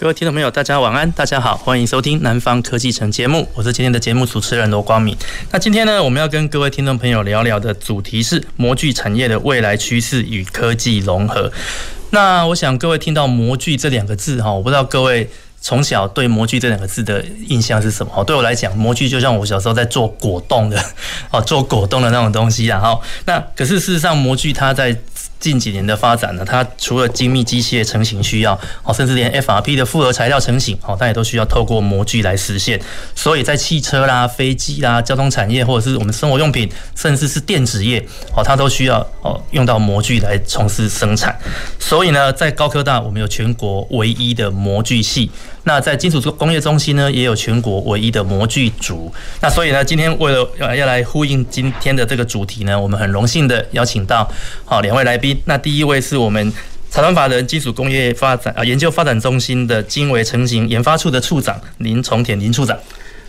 [0.00, 5.14] 各位听众朋友，大家晚安，大家好，欢迎收听《南方科技城》节目，我是今天的节目主持人罗光敏。
[5.50, 11.52] 那今天呢，我们要跟各位听众朋友聊聊的主题是模具产业的未来趋势与科技融合。
[12.12, 15.28] 那我想各位听到“模具”这两个字哈，我不知道各位。
[15.62, 18.24] 从小对模具这两个字的印象是什么？
[18.24, 20.82] 对我来讲，模具就像我小时候在做果冻的，
[21.30, 22.64] 哦，做果冻的那种东西。
[22.64, 24.96] 然后，那可是事实上，模具它在
[25.40, 28.52] 近几年的发展呢，它除了精密机械成型需要，
[28.84, 32.78] 哦，甚至连 FRP 的复合材料成型，哦，它也都需要透过模具来实现。
[33.14, 37.98] 所以在汽车啦、飞机啦、交通产业，或者是我们生活用品，甚至是电子业，
[38.36, 41.34] 哦，它都需要哦用到模具来从事生产。
[41.78, 45.30] 所以呢，在高科大，我们有全国唯一的模具系。
[45.64, 49.12] 那在金属工业中心呢，也有全国唯一的模具组。
[49.40, 54.26] 那所以呢，今天为了要要来呼应今天的这个主题呢，我们很荣幸的邀请到
[54.64, 55.38] 好两位来宾。
[55.44, 56.52] 那第一位是我们
[56.88, 62.78] 财团法人金属工业发展啊研究发展中心的经纬成型研发处的处长林崇田林处长。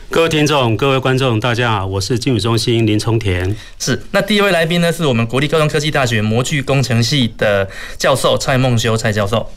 [0.09, 3.55] 各位听众、各位观众，大家好，我是金属中心林崇田。
[3.79, 4.01] 是。
[4.11, 9.49] 那第一位来宾呢，是我们国立高中科技大学模具工程系的教授蔡梦修蔡教授。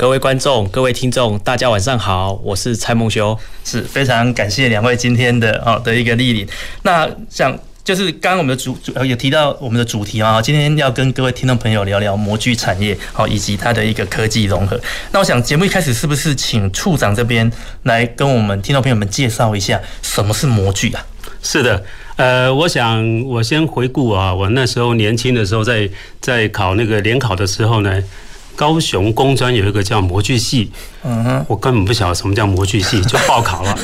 [0.00, 6.48] 各位观众、各位听众，大家晚上好，我是蔡孟修，是非常感谢两位今天的哦的一个莅临。
[6.84, 14.80] 那想就是刚刚我们的主主有提到我们的主题啊，今天要跟各位听众朋友聊聊模具产业，好以及它的一个科技融合。
[15.12, 21.04] 那我想节目一开始是不是请处长这边来跟我们听众朋友们介绍一下什么是模具啊？
[21.42, 21.84] 是的，
[22.16, 25.86] 呃，我想我先回顾啊，我那时候年轻的时候在
[26.22, 28.02] 在考那个联考的时候呢。
[28.60, 30.70] 高雄工专有一个叫模具系，
[31.02, 33.74] 嗯哼，我根本不晓得什么叫模具系， 就报考了，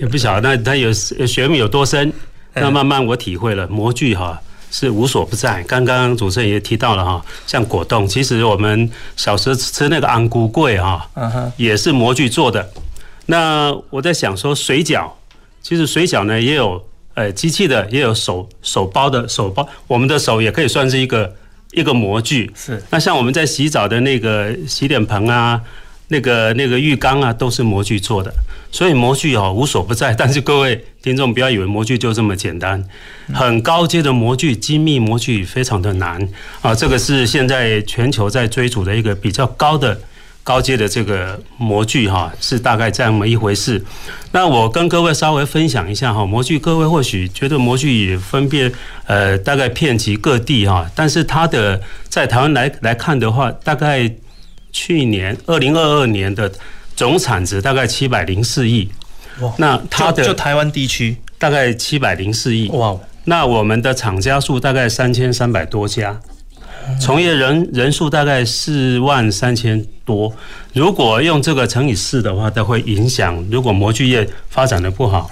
[0.00, 2.12] 也不晓得那它有学问有多深。
[2.54, 4.40] 那慢慢我体会了，模具哈
[4.70, 5.60] 是无所不在。
[5.64, 11.04] 刚刚主持人也提到了哈，像果冻，其实我们小时候吃那个安菇桂哈，
[11.56, 12.64] 也是模具做的。
[13.26, 15.10] 那我在想说，水饺，
[15.60, 16.80] 其实水饺呢也有
[17.14, 21.34] 呃机器的，也有手手包的手包，我们的手也可以算是一个。
[21.72, 25.60] 一个模具是，那像我们在洗澡的那个洗脸盆啊，
[26.08, 28.32] 那个那个浴缸啊，都是模具做的。
[28.72, 32.84] 所以模具哦无所不在， 但是各位听众不要以为模具就这么简单，
[33.32, 36.28] 很高阶的模具、精密模具非常的难
[36.60, 36.74] 啊。
[36.74, 39.98] 这个是现在全球在追逐的一个比较高的。
[40.46, 43.84] 高阶的这个模具哈，是大概这么一回事。
[44.30, 48.70] 那我跟各位稍微分享一下哈，模具各位或许觉得模具也分别
[49.06, 54.08] 呃大概遍及各地哈，但是它的在台湾来来看的话，大概
[54.70, 56.48] 去年二零二二年的
[56.94, 58.88] 总产值大概七百零四亿。
[59.40, 62.68] 哇，那它的就台湾地区大概七百零四亿。
[62.68, 66.20] 哇，那我们的厂家数大概三千三百多家。
[67.00, 70.32] 从业人人数大概四万三千多，
[70.72, 73.44] 如果用这个乘以四的话，它会影响。
[73.50, 75.30] 如果模具业发展的不好，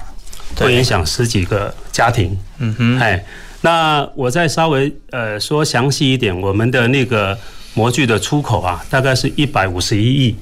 [0.56, 2.36] 会影响十几个家庭。
[2.58, 3.24] 嗯哼，哎，
[3.60, 7.38] 那我再稍微呃说详细一点，我们的那个
[7.74, 10.36] 模具的出口啊，大概是一百五十一亿，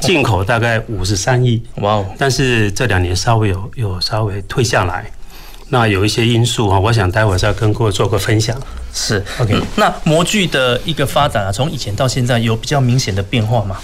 [0.00, 1.62] 进口大概五十三亿。
[1.76, 2.06] 哇哦！
[2.18, 5.10] 但是这两年稍微有有稍微退下来。
[5.68, 8.56] 那有一些因素啊，我想待会再跟各位做个分享。
[8.98, 9.54] 是，OK。
[9.76, 13.76] 那模具的一个发展啊，从以前到现在有比较明显的变化吗？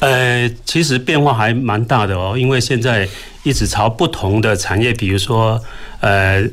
[0.00, 3.08] 呃，其实变化还蛮大的哦，因为现在
[3.44, 5.62] 一直朝不同的产业，比如说
[6.00, 6.44] 呃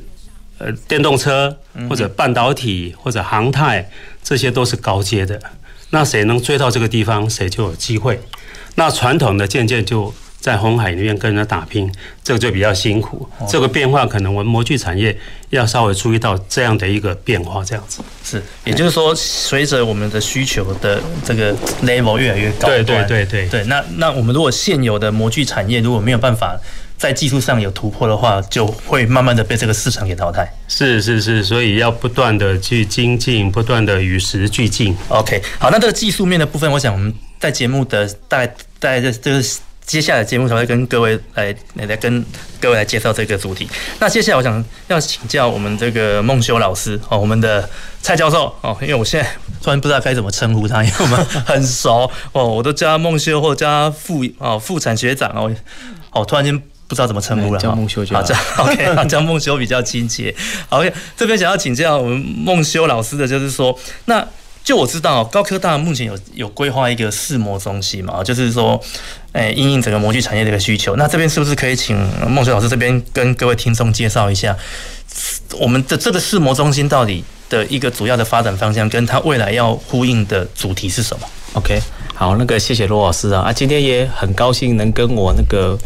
[0.59, 1.57] 呃电动车
[1.89, 3.89] 或者半导体或者航太，
[4.23, 5.41] 这些都是高阶的。
[5.89, 8.21] 那谁能追到这个地方，谁就有机会。
[8.75, 10.13] 那传统的渐渐就。
[10.43, 11.89] 在红海里面跟人家打拼，
[12.21, 13.25] 这个就比较辛苦。
[13.47, 15.17] 这个变化可能我们模具产业
[15.51, 23.63] 要稍微注意到这样的一个变化，这样子是，也就是说，随着我们的需求的这个 level 越来越高，对对对对对。
[23.63, 26.59] 那那我们如果现有的模具产业如果没有办法
[26.97, 30.45] 在技术上有突破的话，就会慢慢的被这个市场给淘汰。
[30.67, 34.93] 是是是，所以要不断的去精进，不断的与时俱进。
[35.07, 38.47] OK，好，那这个技术面的部分，我想我们在节目的大概
[38.77, 39.41] 大概这这个。
[39.85, 42.23] 接下来节目才会跟各位来来来跟
[42.59, 43.67] 各位来介绍这个主题。
[43.99, 47.69] 那接下来我想要请教我们这个孟修老师哦，我们的
[48.01, 49.29] 蔡教授哦，因为我现在
[49.61, 55.53] 突然不知道该怎么称呼他，因为我们很熟哦，我都叫他孟修或者叫他副哦副产学长哦，
[56.11, 56.57] 哦突然间
[56.87, 58.23] 不知道怎么称呼了，叫孟修就好。
[58.55, 60.33] 好，OK，叫孟修比较亲切。
[60.69, 64.25] OK，这边想要请教我们孟修老师的就是说，那
[64.63, 68.81] 就我知道高科大目前有有规划一个试模中心嘛，就是说，
[69.33, 70.95] 诶，因应整个模具产业的一个需求。
[70.95, 71.97] 那这边是不是可以请
[72.27, 74.55] 孟水老师这边跟各位听众介绍一下，
[75.59, 81.81] 我们的这个试模中心到底的一个主要的发展方向，跟它未来要呼应的主题是什么？OK。
[82.15, 85.77] 好，那个谢谢罗老师啊啊，今天也很高兴能跟我那个，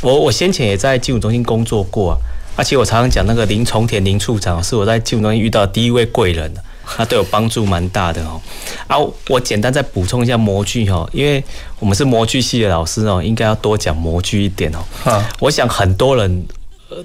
[0.00, 2.16] 我我先前也在金融中心工作过，
[2.54, 6.54] 而且我常常讲那个林重田林处长是我在金融中心遇到第一位贵人，
[6.96, 8.40] 他对我帮助蛮大的哦。
[8.86, 8.96] 啊，
[9.28, 11.42] 我简单再补充一下模具哈，因为
[11.78, 14.78] 我们是模具系的老师哦，应该要多讲模具一点哦。
[15.10, 16.46] 啊，我想很多人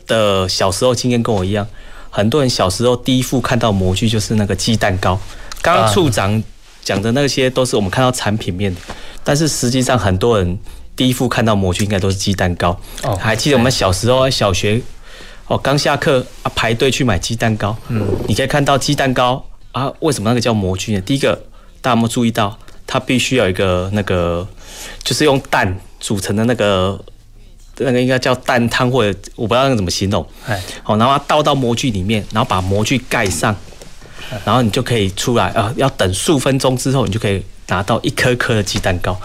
[0.06, 1.66] 的小时候经验跟我一样，
[2.10, 5.20] 很多人小时候第一副看到模具就是那个鸡蛋糕，
[5.62, 6.44] 刚刚处长。
[6.84, 8.80] 讲的那些都是我们看到产品面的，
[9.22, 10.58] 但是实际上很多人
[10.96, 12.70] 第一副看到模具应该都是鸡蛋糕。
[13.04, 14.82] 哦，还记得我们小时候小学
[15.48, 17.76] 哦，刚下课啊排队去买鸡蛋糕。
[17.90, 19.44] 嗯，你可以看到鸡蛋糕
[19.78, 21.02] 啊，为什么那个叫模具呢？
[21.02, 21.36] 第一个，
[21.82, 22.58] 大家有没有注意到，
[22.88, 24.48] 它必须有一个那个，
[25.04, 27.00] 就是用蛋组成的那个，
[27.78, 30.28] 那个应该叫蛋汤，或者我不知道那个怎么形容。
[30.48, 33.56] 哎，好，然后它倒到模具里面，然后把模具盖上。
[34.44, 39.18] 然后你就可以出来啊，要等数分钟之后，你就可以拿到一颗颗的鸡蛋糕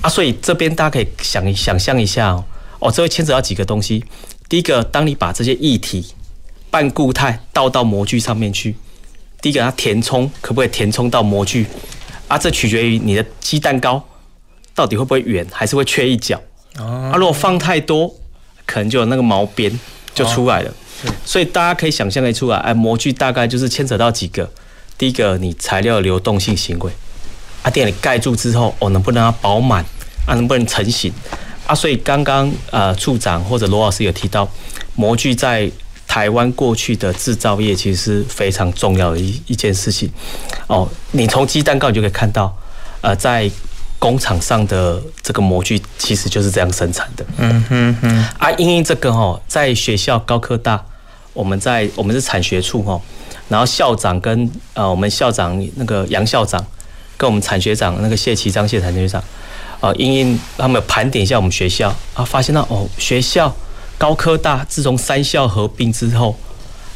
[0.00, 0.08] 啊。
[0.08, 2.44] 所以这边大家可以想想象一下哦，
[2.80, 4.04] 哦，这会牵扯到几个东西。
[4.48, 6.04] 第一个，当你把这些液体
[6.68, 8.74] 半固态倒到模具上面去，
[9.40, 11.66] 第一个它填充可不可以填充到模具
[12.26, 12.36] 啊？
[12.36, 14.02] 这取决于你的鸡蛋糕
[14.74, 16.40] 到底会不会圆，还是会缺一角
[16.76, 17.12] 啊？
[17.16, 18.12] 如果放太多，
[18.66, 19.78] 可能就有那个毛边
[20.14, 20.74] 就出来了。
[21.24, 24.50] 所以大家可以想象得出来，哎，模具大概就是牵扯到几个。
[24.96, 26.90] 第一个，你材料流动性行为，
[27.62, 29.84] 啊，店里盖住之后，哦，能不能让它饱满，
[30.26, 31.12] 啊，能不能成型，
[31.68, 34.50] 啊，所以刚刚呃处长或者罗老师有提到，
[34.96, 35.70] 模具在
[36.08, 40.10] 台湾过去的制造业其实是非常重要的一一件事情。
[40.66, 42.52] 哦，你从鸡蛋糕你就可以看到，
[43.02, 43.48] 呃，在
[44.00, 47.24] 工厂上的这个模具其实就是这样生产的。
[47.36, 48.24] 嗯哼哼。
[48.38, 50.82] 啊，因为这个哦，在学校高科大。
[51.34, 53.00] 我们在我们是产学处哈，
[53.48, 56.60] 然后校长跟呃我们校长那个杨校长
[57.16, 59.22] 跟我们产学长那个谢其章谢产学长，
[59.78, 63.54] 呃，英英他们盘点一下我们学校啊，发现到哦学校
[63.98, 66.34] 高科大自从三校合并之后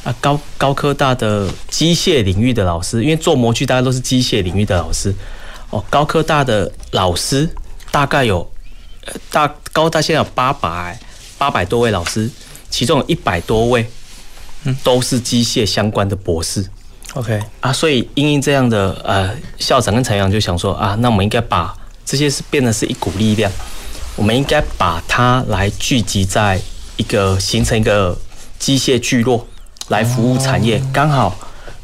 [0.04, 5.14] 啊，高高科大的机械领域的老师，因为做模具大家都是机械领域的老师
[5.70, 7.49] 哦，高科大的老师
[7.90, 8.49] 大概有
[9.04, 10.99] 呃大高大现在有八百
[11.37, 12.31] 八百多位老师，
[12.70, 13.84] 其中有一百多位。
[14.64, 16.64] 嗯，都是机械相关的博士
[17.14, 21.76] ，OK 啊，所以因应这样的呃，校长跟陈阳就想说啊，那我们应该把
[22.06, 23.50] 这些是变得是一股力量，
[24.14, 26.60] 我们应该把它来聚集在
[27.02, 28.16] 一个形成一个
[28.60, 29.44] 机械聚落
[29.88, 31.37] 来服务产业，刚好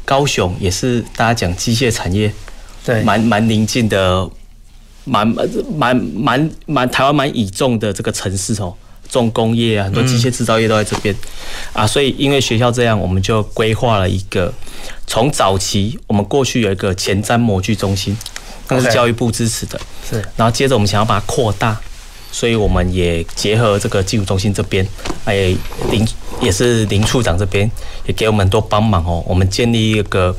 [0.05, 2.33] 高雄也是大家讲机械产业，
[2.85, 4.29] 对，蛮蛮宁静的，
[5.03, 5.27] 蛮
[5.75, 8.73] 蛮蛮蛮台湾蛮倚重的这个城市哦。
[9.09, 11.13] 重工业啊，很多机械制造业都在这边
[11.73, 14.53] 啊，所以因为学校这样，我们就规划了一个
[15.07, 18.15] 从早期，我们过去有一个前瞻模具中心，
[18.69, 21.75] 那是教育部支持的，是，然后接着我们想要把它扩大。
[22.31, 24.87] 所以我们也结合这个技术中心这边，
[25.25, 25.55] 哎，
[25.91, 26.07] 林
[26.41, 27.69] 也是林处长这边
[28.05, 29.23] 也给我们多帮忙哦。
[29.27, 30.33] 我们建立一个，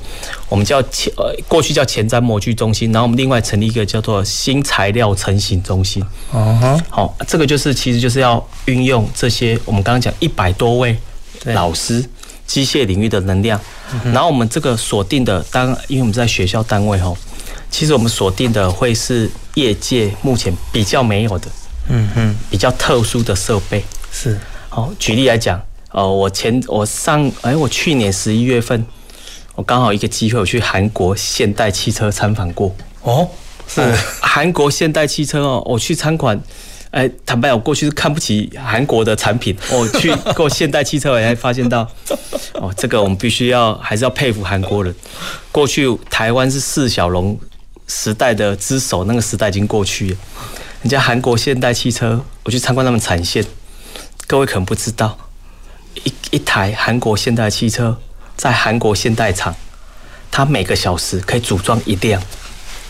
[0.49, 6.03] 我们叫前呃过去叫前瞻模具中心，然后我们另外成立一个叫做新材料成型中心。
[6.31, 10.97] 哦哈，好，这个就是其实就是要运用这些我们刚刚讲一百多位
[11.45, 12.03] 老师
[12.47, 13.61] 机械领域的能量，
[14.05, 17.13] 然后我们这个锁定的当，因为我们在学校单位哈，
[17.71, 21.49] 其实我们锁定的会是业界目前比较没有的。
[21.91, 24.39] 嗯哼，比较特殊的设备是。
[24.69, 28.87] 好，举例来讲，呃，我前我上哎、欸，我去年十一月份，
[29.57, 32.73] 我刚好一个机会，我去韩国现代汽车参访过。
[33.03, 33.29] 哦，
[33.67, 33.83] 是
[34.21, 36.41] 韩国现代汽车哦，我去参观，
[36.93, 41.89] 哎、欸，坦白我过去是看不起韩国的产品， 我去过现代汽车，我才发现到，
[42.55, 44.95] 哦，这个我们必须要还是要佩服韩国人。
[45.51, 47.37] 过去台湾是四小龙
[47.89, 50.17] 时代的之首，那个时代已经过去了。
[50.83, 53.45] 人家韩国现代汽车，我去参观他们产线，
[54.27, 55.17] 各位可能不知道，
[56.05, 57.99] 一一台韩国现代汽车
[58.35, 59.55] 在韩国现代厂，
[60.31, 62.23] 它每个小时可以组装一辆，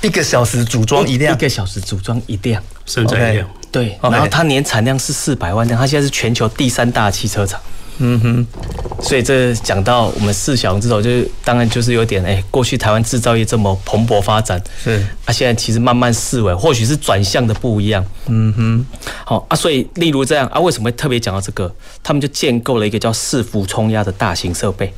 [0.02, 7.60] 一个小时组装一辆，一个小时组装一辆，生产一辆，对，然后它年产量是四百万辆，它现在是全球第三大汽车厂。
[8.02, 8.46] 嗯哼，
[9.02, 18.02] 所以这讲到我们四小龙之头，就是当然就是有点哎，过去台湾制造业这么蓬勃发展，是啊，现在其实慢慢思维，或许是转向的不一样。
[18.26, 18.86] 嗯哼，
[19.26, 21.70] 好啊，所以例如这样啊，为什么会特别讲到这个？
[22.02, 24.90] 他们就建构了一个叫四幅冲压的大型设备，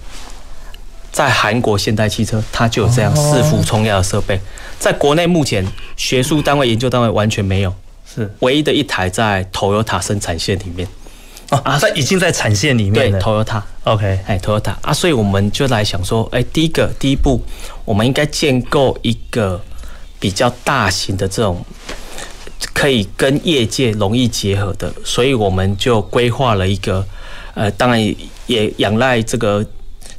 [1.10, 4.40] 在韩国现代汽车，它就有这样四幅冲压的设备，
[4.78, 5.66] 在国内目前
[5.96, 7.74] 学术单位、研究单位完全没有，
[8.14, 10.86] 是唯一的一台在 Toyota 生产线里面。
[11.64, 14.74] 啊，在已经在产线里面对，Toyota，OK，哎，Toyota。
[14.80, 17.42] 啊，所以我们就来想说，哎，第一个第一步，
[17.84, 19.62] 我们应该建构一个
[20.18, 21.62] 比较大型的这种
[22.72, 27.06] 可以跟业界容易结合的，所以我们就规划了一个，
[27.52, 28.02] 呃，当然
[28.46, 29.62] 也仰赖这个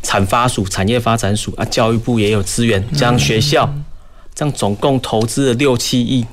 [0.03, 3.67] 产发署、产业发展署啊，教育部也有资源，这样学校
[4.35, 6.23] 这样总共投资了六七亿，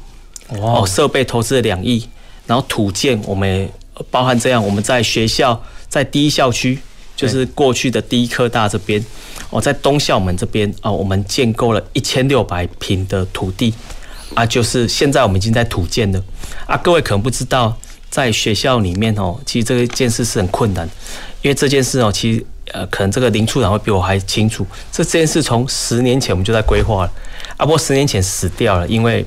[0.48, 2.06] 哦，设备投资了两亿，
[2.46, 3.66] 然后土建我们。
[4.10, 6.78] 包含这样，我们在学校在第一校区，
[7.16, 9.04] 就是过去的第一科大这边，
[9.50, 13.74] 哦，在东校门这边啊，我们建构了一千六百平的土地
[14.34, 16.22] 啊，就是现在我们已经在土建了
[16.66, 16.76] 啊。
[16.78, 17.76] 各位可能不知道，
[18.08, 20.88] 在学校里面哦，其实这件事是很困难，
[21.42, 24.66] 因为这件事哦，其实呃，可能这个林处长会比我还清楚。
[24.90, 27.12] 这这件事从十年前我们就在规划了
[27.56, 29.26] 啊，不过十年前死掉了，因为。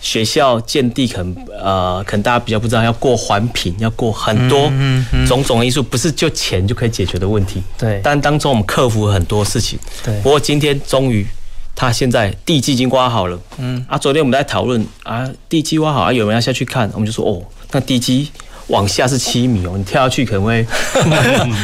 [0.00, 4.72] 学校建地可能呃，可能大家比较不知道，要过环评，要过很多
[5.26, 7.62] 种种因素，不是就钱就可以解决的问题。
[7.76, 9.78] 对，但当中我们克服了很多事情。
[10.02, 11.26] 对，不过今天终于，
[11.76, 13.38] 他现在地基已经挖好了。
[13.58, 17.42] 嗯，啊，昨天我们在讨论啊，地基挖好啊，有人要下去看，我们就说哦，
[17.72, 18.28] 那地基。
[18.70, 20.64] 往下是七米哦，你跳下去可能会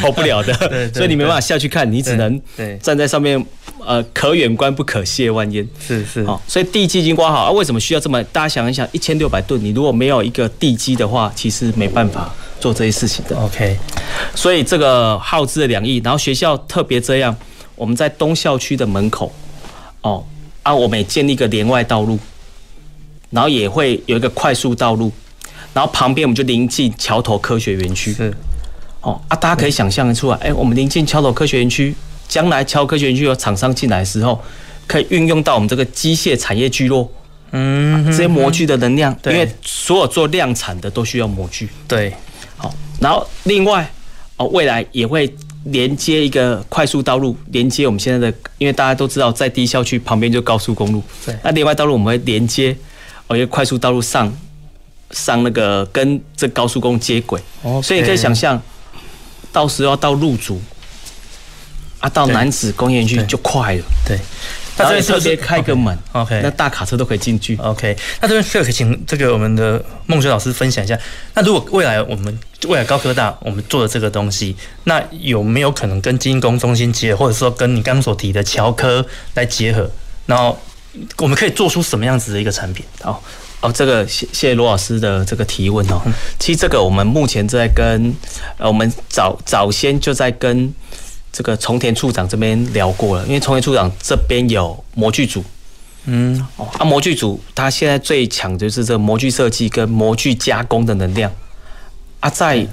[0.03, 0.53] 跑 不了的，
[0.93, 2.41] 所以你没办法下去看，你只能
[2.83, 3.43] 站在上面，
[3.85, 5.67] 呃，可远观不可亵玩焉。
[5.85, 7.51] 是是，好，所以地基已经挖好啊。
[7.51, 8.23] 为什么需要这么？
[8.25, 12.29] 大家想一想，一千六百吨，你如果没有一个地基的话，其实没办法
[12.61, 13.37] 做这些事情的。
[13.37, 13.77] OK，
[14.35, 17.35] 所以这个耗资了两亿，然后学校特别这样，
[17.77, 19.33] 我们在东校区的门口，
[20.01, 20.25] 哦
[20.65, 22.19] 啊，我们也建立一个连外道路，
[23.31, 25.13] 然后也会有一个快速道路。
[25.77, 28.33] 然后旁边我们就临近桥头科学园区，是。
[29.03, 31.95] 哦啊，大家可以想象得出来，哎，我们临近桥头科学园区，
[32.27, 34.41] 将来桥头科学园区有厂商进来的时候，
[34.87, 37.13] 可以运用到我们这个机械产业聚落，
[37.51, 42.11] 嗯，这些模具的能量，因为所有做量产的都需要模具，对，
[42.57, 43.87] 好，然后另外
[44.39, 45.31] 哦，未来也会
[45.65, 52.75] 连接一个快速道路，连接我们现在的，因为大家都知道，在第一校区旁边就高速公路，对，那另外道路我们会连接
[53.27, 54.35] 哦一个快速道路上。
[55.11, 57.83] 上那个跟这高速公路接轨，Okay.
[57.83, 58.61] 所以你可以想象，
[59.53, 60.61] 到时候要到入竹
[62.01, 63.85] 啊，到南子工业园区就快了。
[64.05, 64.19] 对，
[64.77, 67.57] 那这边特别开个门，OK，那大卡车都可以进去。
[67.57, 70.99] OK，那这边可以请这个我们的孟学老师分享一下。
[71.35, 79.91] 那如果未来我们未来高科大我们做的这个东西，那有没有可能跟精工中心结合，或者说跟你刚刚所提的侨科来结合？
[80.27, 80.59] 然后
[81.19, 82.85] 我们可以做出什么样子的一个产品？
[83.01, 83.23] 好。
[83.63, 86.01] 哦，这个谢谢罗老师的这个提问哦。
[86.39, 88.15] 其实这个我们目前在跟
[88.59, 90.73] 呃，我们早早先就在跟
[91.33, 95.43] 这个重田处长这边聊过了，因为重田处长这边有模具组，
[96.05, 101.33] 嗯，哦，啊，模具组他现在最强就是这个模具设计跟模具加工的能量
[102.21, 102.65] 啊，在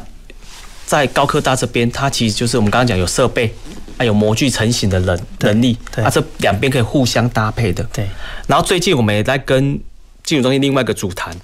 [0.85, 3.51] 在高科大这边，它其实就是我们刚刚讲有设备，
[3.97, 7.81] 还有模具成型的能能力，啊，这两边可以互相搭配的。
[7.93, 8.05] 对，
[8.47, 9.79] 然后最近我们也在跟。
[10.23, 11.35] 金融中心另外一个主坛，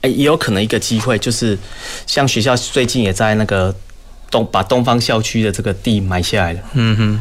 [0.00, 1.56] 哎，也有可能一个机会，就是
[2.08, 3.74] 像学校最近也在那个
[4.30, 6.60] 东把东方校区的这个地买下来了。
[6.72, 7.20] 嗯哼，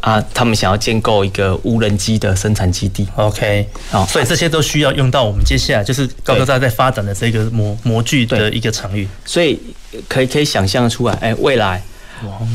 [0.00, 3.06] 啊，他们想要建构一个无人机的生产基地。
[3.16, 9.06] OK，好，所以这些都需要用到我们接下来就是高科大在发展的这个模模具的一个场域。
[9.26, 9.60] 所以
[10.08, 11.82] 可以可以想象出来，哎，未来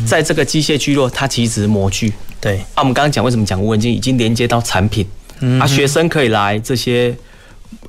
[0.08, 2.12] 在这个机械聚落，它其实模具。
[2.42, 5.08] 对，啊，我们刚刚讲为什么讲无人机已经连接到产品，
[5.60, 7.16] 啊，学生可以来这些。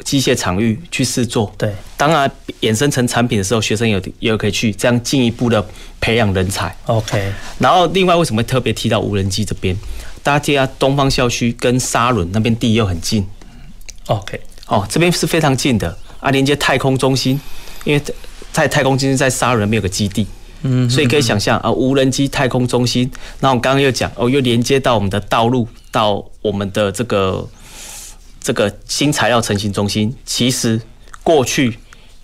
[0.04, 5.64] 机械场域去试做，对，当然衍生成产品的时候，学生有也有可以去这样进一步的
[6.00, 6.74] 培养人才。
[6.86, 9.76] OK，然后另外为什么特别提到无人机这边？
[10.22, 13.26] 大家记得东方校区跟沙伦那边地又很近。
[14.06, 17.40] OK，哦，这边是非常近的啊，连接太空中心，
[17.84, 18.02] 因为
[18.52, 20.26] 在太空中心在沙伦那边有个基地，
[20.62, 23.10] 嗯，所以可以想象啊，无人机太空中心。
[23.40, 27.48] 那我刚刚又讲哦，又连接到我们的道路，到我们的这个。
[28.46, 30.80] 这个新材料成型中心，其实
[31.24, 31.76] 过去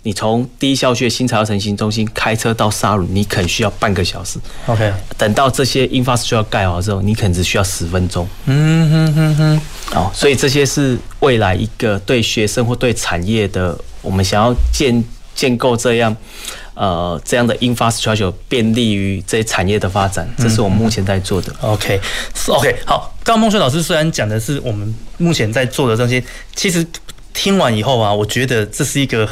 [0.04, 4.38] 你从第一校区新材料成型中心开车到沙仑，你可能需要半个小时。
[4.66, 8.28] OK，等到这些 infrastructure 盖好之后，你可能只需要十分钟。
[8.44, 9.60] 嗯哼哼哼。
[9.96, 15.02] 哦，所以这些是未来一个对学生或对产业的，我们想要建
[15.34, 16.16] 建构这样
[16.74, 20.32] 呃这样的 infrastructure，便利于这些产业的发展。
[20.38, 21.52] 这是我们目前在做的。
[21.62, 22.00] 嗯、OK
[22.46, 23.11] OK，好。
[23.24, 26.22] 刚刚孟轩老师虽然讲的是我们目前在做的这些，
[26.54, 26.86] 其实
[27.32, 29.28] 听完以后啊，我觉得这是一个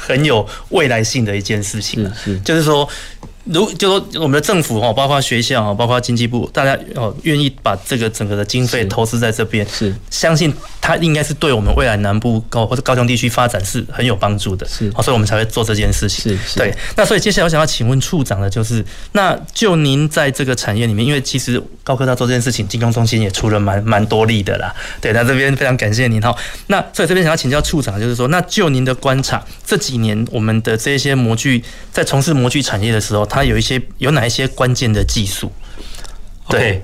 [0.00, 2.04] 很有未来性的一件事情。
[2.14, 2.88] 是是，就是说。
[3.52, 16.22] 如就说我们的政府哈，包括学校哈，包括经济部，大家哦愿意把这个整个的经费投资在这边，是相信它应该是对我们未来南部高或者高雄地区发展是很有帮助的，是，所以我们才会做这件事情。
[16.24, 16.74] 是是，对。
[16.96, 24.74] 那所以接下来我想要请问处长的就是，那就您在这个产业里面，因为其实高科大做这件事情，金融中心也出了蛮蛮多力的啦。
[25.00, 26.34] 对，那这边非常感谢您哈。
[26.66, 31.62] 那所以这边想要请教处长，就是说，那就您的观察，这几年我们的这些模具
[31.92, 35.50] 在从事模具产业的时候，它有一些有哪一些关键的技术？
[36.48, 36.82] 对，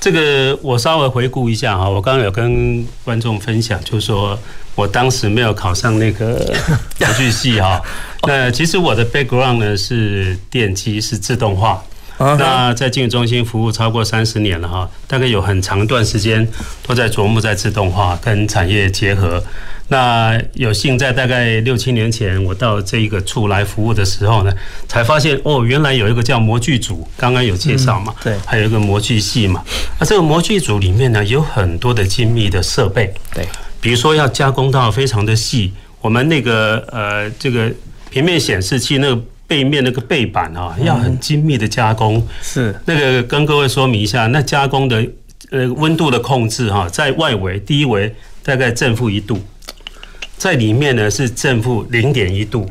[0.00, 4.38] 这个我稍微回顾一下哈，我刚刚有跟观众分享，就是说
[4.74, 6.52] 我当时没有考上那个
[6.98, 7.80] 模具系哈。
[8.26, 11.82] 那其实我的 background 呢是电机，是自动化。
[12.18, 16.46] 那在金融中心服务超过三十年了哈，大概有很长一段时间
[16.86, 19.42] 都在琢磨在自动化跟产业结合。
[19.88, 24.52] 那有幸在大概六七年前，我到这一个处来服务的时候呢，
[24.88, 29.62] 才发现哦，原来有一个叫模具组，刚刚有介绍嘛，对，还有一个模具系嘛。
[29.98, 33.46] 那这个模具组里面呢，有很多的精密的设备，对，
[33.80, 37.70] 比如说要加工到非常的细，我们那个呃这个
[38.10, 39.22] 平面显示器那个。
[39.46, 42.26] 背面那个背板啊，要很精密的加工。
[42.40, 45.06] 是那个跟各位说明一下，那加工的
[45.50, 48.12] 呃温度的控制哈，在外围第一围
[48.42, 49.38] 大概正负一度，
[50.36, 52.68] 在里面呢是正负零点一度。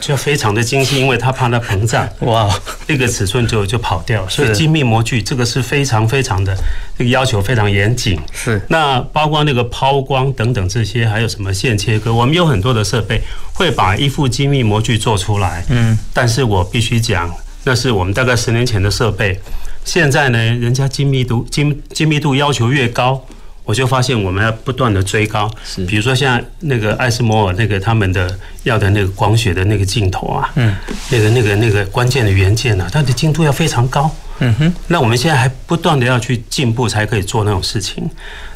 [0.00, 2.52] 就非常的精细，因为它怕它膨胀，哇，
[2.88, 4.28] 那个尺寸就就跑掉。
[4.28, 6.54] 所以精密模具这个是非常非常的
[6.98, 8.20] 这个要求非常严谨。
[8.30, 13.22] 是，那包括那个抛光等等这些，还有什么线切割，我们有很多的设备
[13.54, 15.64] 会把一副精密模具做出来。
[15.70, 19.40] 嗯，但是我必须讲，那是我们大概十年前的设备。
[19.86, 23.24] 现在呢，人家精密度精精密度要求越高。
[23.64, 30.76] 我就发现我们要不断的追高，是，比如说像那个艾斯摩尔那个他们的要的那个光学的那个镜头啊，嗯，
[31.10, 38.08] 那个那个那个关键的元件啊，它的精度要非常高，嗯哼，那我们现在还不断的要去进步，才可以做那种事情。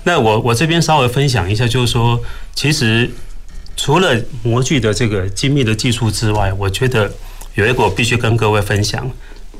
[0.04, 2.20] 那我我这边稍微分享一下，就是说，
[2.54, 3.10] 其实
[3.76, 7.10] 除了模具的这个精密的技术之外，我觉得
[7.54, 9.10] 有一个我必须跟各位分享，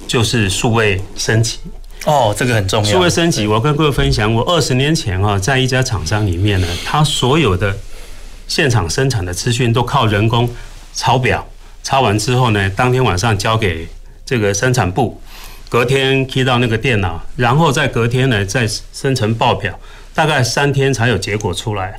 [0.06, 1.58] 就是数位升级。
[2.04, 2.90] 哦，这个很重要。
[2.90, 7.76] 数位升级，我跟各位分享，我二十年前啊，在一家厂商里面呢，他所有的
[8.46, 10.48] 现场生产的资讯都靠人工
[10.94, 11.46] 抄表，
[11.82, 13.86] 抄完之后呢，当天晚上交给
[14.24, 15.20] 这个生产部，
[15.68, 19.78] 隔天贴到那个电脑，然后再隔天呢再生成报表，
[20.14, 21.98] 大概三天才有结果出来。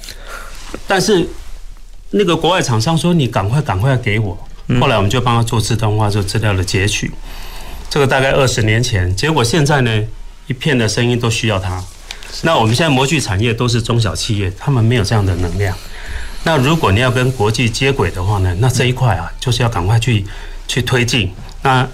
[0.87, 1.27] 但是
[2.11, 4.35] 那个国外厂商说，你赶快赶快给我，
[4.79, 7.11] 后来我们就帮他做自动化，做资料的截取。
[7.89, 10.03] 这个大概二十年前，结果现在呢，
[10.47, 11.83] 一片的声音都需要它。
[12.43, 15.75] 那我们现在模具产业都是中小企业，他们没有这样的能量。
[16.43, 20.23] 那如果你要跟国际接轨的话呢，那这一块啊，就是要赶快去
[20.67, 21.31] 去推进。
[21.63, 21.85] 那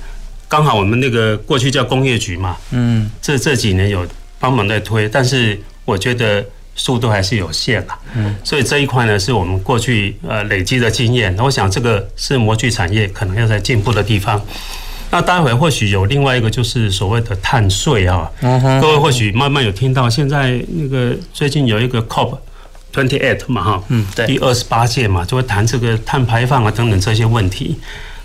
[0.49, 4.05] 刚好我们那个过去叫工业局嘛，嗯，这这几年有
[4.37, 7.97] 帮忙在推，但是我觉得速度还是有限啊。
[8.13, 11.33] 嗯，所以这一块呢，是我们过去呃累积的经验。
[11.37, 14.39] 那我想这个是模具产业可能要在进步的地方。
[15.15, 18.29] 那待会或许有另外一个，就是所谓的碳税啊。
[18.81, 22.37] 各位或许慢慢有听到，现在那个最近有一个 COP
[22.93, 27.79] twenty eight 嘛，哈，嗯，对，第二十八届嘛，就会谈这个碳排放啊等等这些问题。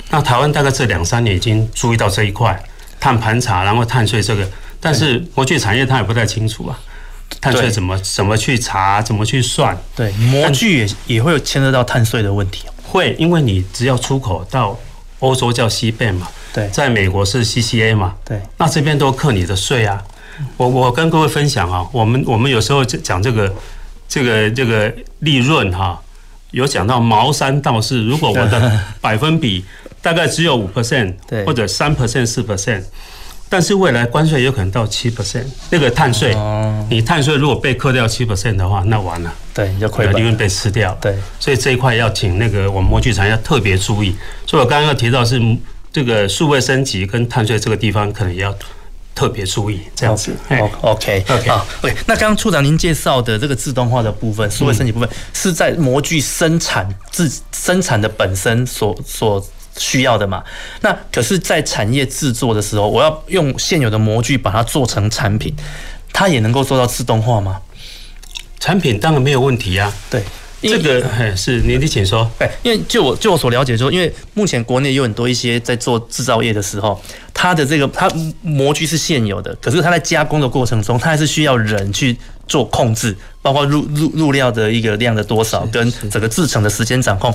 [0.08, 2.60] 那台湾大概这两三年已经注意到这一块
[2.98, 4.44] 碳盘查，然后碳税这个，
[4.80, 6.76] 但是模具产业它也不太清楚啊，
[7.40, 9.80] 碳税怎么怎么去查，怎么去算？
[9.94, 12.66] 对，模具也也会有牵涉到碳税的问题。
[12.82, 14.76] 会，因为你只要出口到
[15.20, 16.26] 欧洲叫 CBAM 嘛。
[16.52, 18.14] 对，在美国是 CCA 嘛？
[18.24, 20.02] 对，那这边都扣你的税啊。
[20.56, 23.54] 我我跟各位分享啊，我们我们有时候讲这个
[24.08, 26.00] 这个这个利润哈，
[26.52, 29.62] 有讲到毛三到四，如果我的 百分比
[30.00, 32.82] 大概只有五 percent，对，或者三 percent 四 percent，
[33.50, 36.34] 但是未来关税有可能到七 percent，那个碳税，
[36.88, 40.96] 你碳税如果被扣掉七 percent 的话，那完了，对，你就亏了，利润被吃掉。
[41.02, 44.16] 对，所以这一块要请那个我们模具厂要特别注意。
[44.46, 45.38] 所以我刚刚要提到是。
[45.92, 48.56] 这个数位升级跟碳税这个地方，可能也要
[49.14, 50.34] 特别注意这样子。
[50.82, 51.96] OK OK 好 OK。
[52.06, 59.44] 那刚刚处长您介绍的这个自动化的部分，数位升级部分，是在模具生产自生产的本身所所
[59.76, 60.42] 需要的嘛？
[60.80, 65.54] 那可是，在产业制作的时候，我要用现有的模具把它做成产品，
[66.12, 67.60] 它也能够做到自动化吗？
[68.58, 69.92] 产品当然没有问题呀。
[70.08, 70.22] 对。
[70.62, 72.30] 这个是您的，请说。
[72.38, 77.00] 哎，因为就我就我所了解说，因为目前国内有很多一些在做制造业的时候，
[77.32, 78.10] 它的这个它
[78.42, 87.34] 模具是现有的，可是它在加工的过程中，它还是需要人去做控制，包括入入入料的一个量的多少，跟整个制成的时间掌控，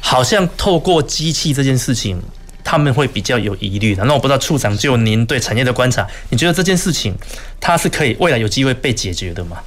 [0.00, 2.20] 好像透过机器这件事情，
[2.64, 4.02] 他们会比较有疑虑的。
[4.04, 7.14] 那我不知道处长就您对产业的观察，你觉得这件事情
[7.60, 9.58] 它是可以未来有机会被解决的吗？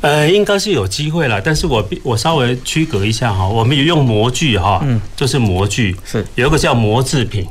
[0.00, 6.24] 呃，应该是有机会了，但是我我稍微区隔一下哈，我们有用模具哈，嗯，就是模具是。
[6.36, 7.46] 有一个叫模制品，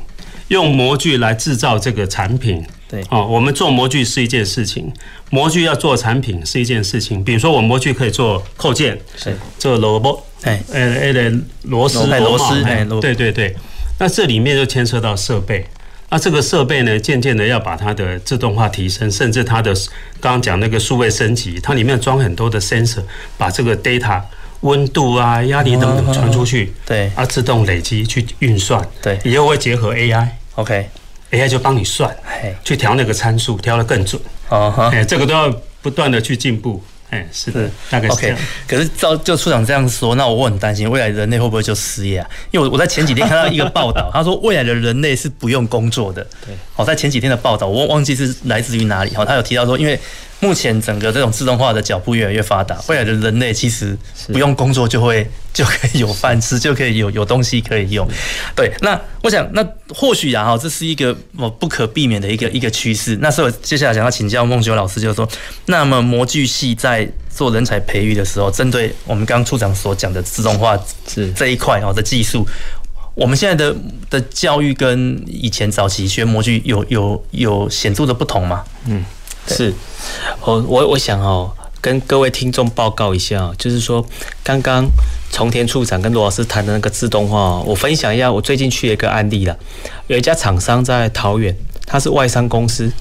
[0.47, 4.91] 用模具来制造这个产品，对，哦，我们做模具是一件事情，
[5.29, 9.37] 模具要做产品是一件事情，比如说我模具可以做扣件，是。
[9.59, 11.31] 做螺帽，哎，呃，呃，
[11.63, 13.55] 螺丝，螺丝，哎，对对对，
[13.99, 15.65] 那这里面就牵涉到设备。
[16.11, 19.73] 那这个设备呢，渐渐的要把它的自动化提升，甚至它的
[20.19, 23.03] 刚刚讲那个数位升级，它里面装很多的 sensor，
[23.37, 24.21] 把这个 data
[24.61, 32.13] 温度啊、压力等等传出去，对，啊，自动累积去运算，对，以后会结合 AI，OK，AI 就帮你算，
[32.63, 34.19] 去调那个参数，调得更准，
[34.49, 35.49] 哦，哎，这个都要
[35.81, 36.83] 不断的去进步。
[37.09, 38.15] 哎，是的，大概是。
[38.15, 38.35] Okay,
[38.67, 42.29] 可是照就处长这样说，那我很担心未来人类会不会就失业啊？
[42.51, 46.25] 因为我我在前几天看到一个报道， 他说未来的人类是不用工作的。
[46.45, 49.15] 对，好，在前几天的报道，我忘记是来自于哪里。
[49.15, 49.99] 好，他有提到说，因为。
[50.41, 53.97] 目前整个这种自动化的脚步越来越发达，未来的人类其实
[54.27, 58.07] 不用工作就会 就可以有饭吃，就可以有有东西可以用。
[58.55, 63.17] 对，那我想那或许啊哈，这是一个我不可避免的一个一个趋势。
[63.21, 65.27] 那所以我接下来想要请教孟修老师，就是说，
[65.65, 72.47] 那么模具系在做人才培育的时候，针对我们刚刚处长所讲的自动化是这一块哦的技术，
[73.13, 73.75] 我们现在的
[74.09, 78.63] 的教育跟以前早期学模具有有有显著的不同吗？
[78.85, 79.03] 嗯。
[79.49, 79.73] 是，
[80.41, 84.05] 我我我想哦，跟各位听众报告一下，就是说，
[84.43, 84.85] 刚刚
[85.31, 89.57] 从田处长跟罗老师谈的那个自动化，我分享一下我最近去的一个案例了。
[90.07, 92.91] 有一家厂商在桃园，他是外商公司，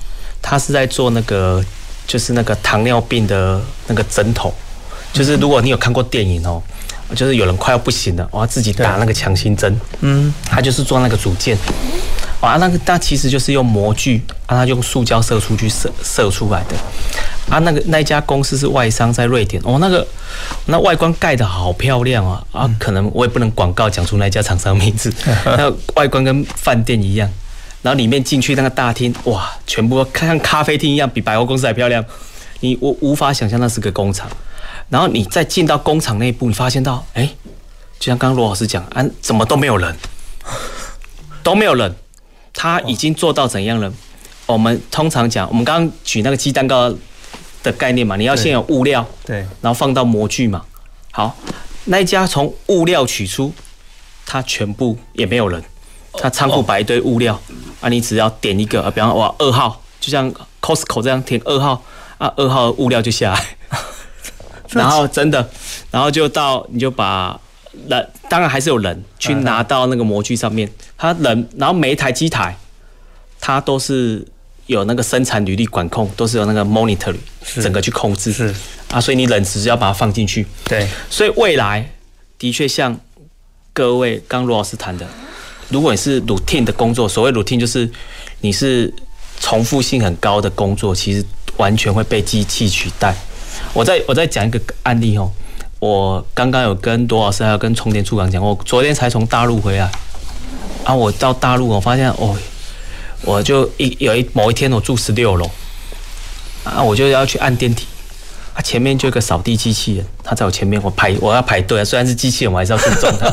[0.40, 1.64] 他是在做那个
[2.06, 4.52] 就是那个糖尿病的那个针头，
[5.12, 6.62] 就是如果你有看过电影哦，
[7.14, 11.56] 就是有人快要不行了，我要自己打那个强心针，嗯，他就是做那个组件。
[12.40, 16.76] 啊，那个那其实就是用模具，啊，他用塑胶射出去射射出来的。
[17.50, 19.60] 啊，那个那家公司是外商，在瑞典。
[19.64, 20.06] 哦，那个
[20.66, 22.44] 那外观盖的好漂亮啊！
[22.52, 25.12] 啊，可能我也不能广告讲出那家厂商名字。
[25.44, 27.28] 那外观跟饭店一样，
[27.82, 32.04] 然后里面进去那个大厅，哇，全部看像咖啡厅一样，比百货公司还漂亮。
[32.60, 34.28] 你我无法想象那是个工厂。
[34.90, 37.28] 然后你再进到工厂内部，你发现到，哎，
[37.98, 39.96] 就像刚刚罗老师讲，啊，怎么都没有人，
[41.42, 41.94] 都没有人。
[42.58, 43.92] 他已经做到怎样了？
[44.46, 46.92] 我们通常讲，我们刚刚举那个鸡蛋糕
[47.62, 50.64] 的概念嘛，你要先有物料，对，然后放到模具嘛。
[51.12, 51.36] 好，
[51.84, 53.52] 那一家从物料取出，
[54.26, 55.62] 他全部也没有人，
[56.14, 57.40] 他仓库摆一堆物料，
[57.80, 60.28] 啊，你只要点一个，啊，比方哇二号，就像
[60.60, 61.80] Costco 这样填二号，
[62.18, 63.46] 啊，二号的物料就下来，
[64.70, 65.48] 然后真的，
[65.92, 67.38] 然后就到你就把。
[67.88, 72.56] 人当然还是有人去拿到那个模具上面，他人，然后每一台机台，
[73.40, 74.26] 它都是
[74.66, 77.14] 有那个生产履历管控，都是有那个 monitor
[77.62, 78.54] 整个去控制，是
[78.90, 81.90] 啊，所以你冷只是要把它放进去，对，所以未来
[82.38, 82.98] 的确像
[83.72, 85.06] 各位刚罗老师谈的，
[85.68, 87.88] 如果你是 routine 的工作，所谓 routine 就是
[88.40, 88.92] 你是
[89.40, 91.24] 重复性很高的工作，其实
[91.58, 93.14] 完全会被机器取代。
[93.74, 95.30] 我再我再讲一个案例哦。
[95.80, 99.88] 我刚刚有跟罗老师还有跟充电处长讲，我昨天才从大陆回来，
[100.84, 102.36] 啊，我到大陆我发现哦，
[103.22, 105.48] 我就一有一某一天我住十六楼，
[106.64, 107.86] 啊，我就要去按电梯，
[108.54, 113.32] 啊，前面就一个扫地机器人，他在我前面，我排我要排队啊，虽然是机器人，我还是要尊重他。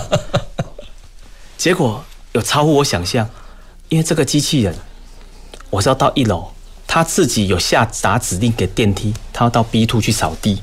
[1.57, 2.03] 结果
[2.33, 3.27] 有超乎我想象，
[3.89, 4.75] 因为这个机器人，
[5.71, 6.49] 我是要到一楼，
[6.85, 10.61] 他自己有下达指令给电梯，他要到 B two 去扫地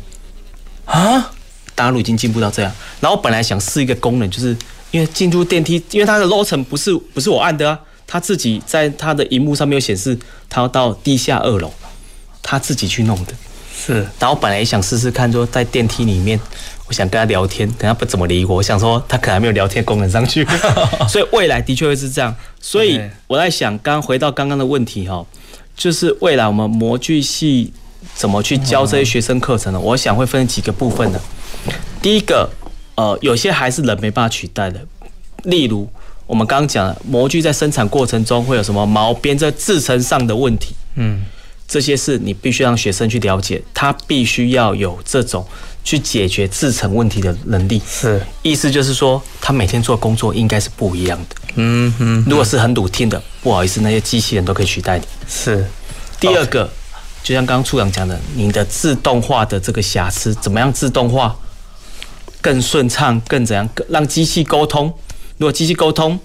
[0.84, 1.32] 啊。
[1.74, 4.56] 大陆已经进步到这样，然后我本来想试一个功能，就是
[4.90, 11.72] 因为进入电梯，因为它的楼层不是不是我按的啊，他自己在他的荧幕上面有显示，他要到地下二楼，
[12.42, 13.32] 他自己去弄的。
[13.74, 16.38] 是，然后我本来也想试试看，说在电梯里面，
[16.86, 20.46] 我想跟他聊天，等他不怎么理我，我想说他可能还没有聊天功能上去，
[21.08, 22.32] 所以未来的确会是这样。
[22.60, 25.24] 所以我在想，刚回到刚刚的问题哈，
[25.74, 27.72] 就是未来我们模具系
[28.14, 29.80] 怎么去教这些学生课程呢？
[29.80, 31.20] 我想会分几个部分的。
[32.00, 32.50] 第一个，
[32.96, 34.80] 呃，有些还是人没办法取代的，
[35.44, 35.88] 例如
[36.26, 41.24] 我们刚刚讲的模具在生产过程中会有什么毛边在制成上的问题，嗯，
[41.68, 45.46] 这些是你必须让学生去了解，他必须要有这种
[45.84, 47.80] 去解决制成问题的能力。
[47.86, 51.36] 是，意思就是说，他每天做工作应该是不一样的。
[51.54, 55.04] 嗯哼，如果是很 routine 的，不好意思，那些机器人都可以取代你。
[55.28, 55.64] 是。
[56.18, 56.70] 第二个，
[57.22, 61.36] 就像刚刚处长讲的，你的自动化的这个瑕疵，怎么样自动化
[62.42, 64.92] 更顺畅，更怎样，让机器沟通？
[65.38, 66.18] 如果机器沟通，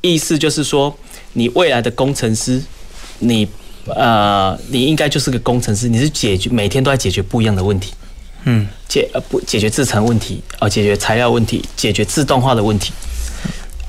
[0.00, 0.96] 意思就是说，
[1.34, 2.62] 你未来的工程师，
[3.18, 3.46] 你
[3.86, 7.92] 呃，你应该就是个工程师，你是解决每天都在解决不一样的问题。
[8.44, 12.92] 嗯，解呃不解决制成问题，呃解决材料问题，解决自动化的问题。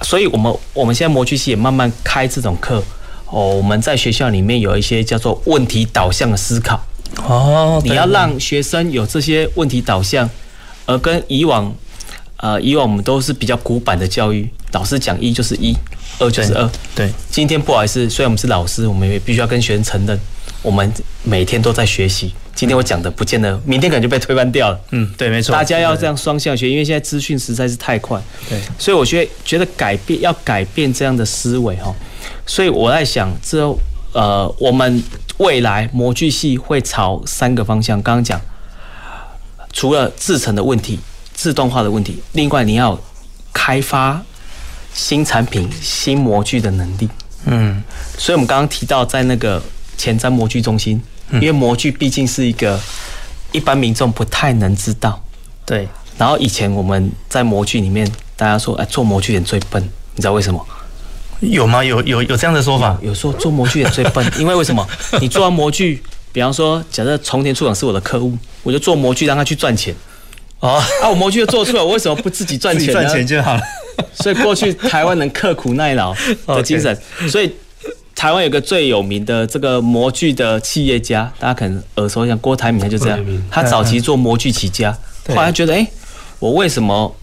[0.02, 2.84] 所以我们我们现在模具系也慢慢开这种课
[3.28, 3.54] 哦。
[3.56, 6.84] 我们在学校里面有一些叫做问题导向的思考
[7.26, 7.82] 哦。
[7.84, 10.30] 你要让学生有这些问题导向，
[10.90, 11.72] 而跟以往
[12.38, 15.78] 呃以往我们都是比较古板的教育，老师讲一就是一，
[16.18, 16.68] 二就是二。
[16.96, 20.20] 对，今天不好意思，虽然我们是老师，我们也必须要跟学生承认，
[20.64, 22.34] 我们每天都在学习。
[22.56, 24.80] 今天我讲的不见得，明天可能就被推翻掉了。
[24.90, 25.54] 嗯，对，没错。
[25.54, 28.20] 大家要这样双向学，因为现在资讯实在是太快。
[28.50, 31.94] 对，所以我觉得觉得改变要改变这样的思维哈。
[32.48, 33.64] 所以我在想，这
[34.12, 35.04] 呃，我们
[35.38, 38.02] 未来模具系会朝三个方向。
[38.02, 38.42] 刚刚讲，
[39.74, 41.00] 除了制成的问题、
[41.34, 43.00] 自动化的问题，另外你要
[43.54, 44.22] 开发
[44.94, 47.10] 新产品、新模具的能力。
[47.46, 47.84] 嗯，
[48.18, 49.62] 所以我们刚刚提到在那个
[49.98, 51.02] 前瞻模具中心。
[51.34, 52.80] 因为模具毕竟是一个
[53.52, 55.24] 一般民众不太能知道，
[55.64, 55.88] 对。
[56.18, 59.80] 然后以前我们在模具里面，大家说，哎，做模具人最笨，
[60.16, 60.66] 你知道为什么？
[61.42, 61.84] 有吗？
[61.84, 62.98] 有有有这样的说法？
[63.04, 64.84] 有说做模具人最笨，因为为什么？
[65.22, 69.96] 你做完模具，比方说，假设重田处长是我的客户，我就做模具让他去赚钱。
[70.60, 72.94] 哦，啊，我模具做出来，我为什么不自己赚钱呢？
[72.94, 73.62] 赚钱就好了。
[74.16, 76.16] 所以过去台湾人刻苦耐劳
[76.48, 76.98] 的 精神，
[77.30, 77.52] 所以。
[78.16, 83.18] 台湾有个最有名的这个模具的企业家，大家可能耳熟，像郭台铭，他就这样。
[83.50, 84.92] 他早期做模具起家，
[85.30, 85.88] 后来觉得，哎，
[86.40, 87.16] 我为什么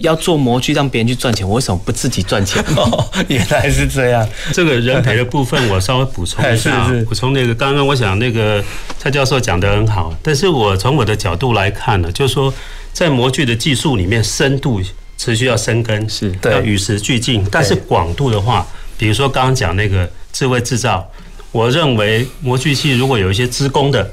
[0.00, 1.48] 要做模具让别人去赚钱？
[1.48, 2.62] 我为什么不自己赚钱？
[2.76, 4.28] 哦，原来是这样。
[4.52, 6.90] 这个人赔的部分，我稍微补充一下。
[7.08, 8.62] 补充那个，刚刚我想那个
[8.98, 12.52] 蔡教授讲得很好，但是我从我的角度来看呢，就是说，
[12.92, 14.80] 在模具的技术里面，深度
[15.16, 17.46] 持续要深耕，是要与时俱进。
[17.50, 18.66] 但是广度的话，
[18.98, 20.10] 比如说刚刚讲那个。
[20.32, 21.10] 智慧制造，
[21.50, 24.08] 我认为模具系如果有一些资工的，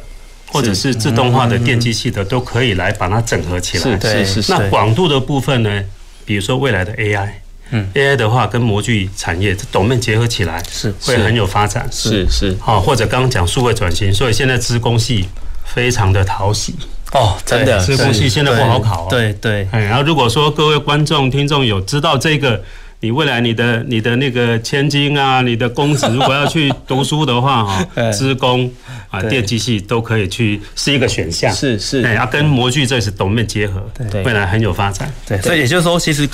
[0.48, 4.00] 或者是自动化的电机系的，都可以来把它整合起来。
[4.00, 4.52] 是是是。
[4.52, 5.84] 那广度的部分呢？
[6.26, 7.30] 比如说未来的 AI，
[7.72, 11.88] 嗯，AI 的话跟模具产业这斗面结合起来，是会很有发展。
[11.92, 12.56] 是是。
[12.60, 15.28] 好，或者刚刚讲数位转型，所以现在资工系
[15.66, 16.76] 非常的讨喜。
[17.14, 19.08] 哦，真的，资工系现在不好考。
[19.10, 19.68] 对对。
[19.72, 22.64] 然后如果说各位观众听众有知道这个。
[23.00, 28.72] 你未来你的你的那个千金啊，你的公子 如果要去读书的话哈， 资工
[29.10, 31.54] 啊电机系都可以去是一个选项。
[31.54, 35.12] 是是，哎，要跟模具这是懂面结合，对，未来很有发展。
[35.28, 36.28] 对，所以也就是说，其实。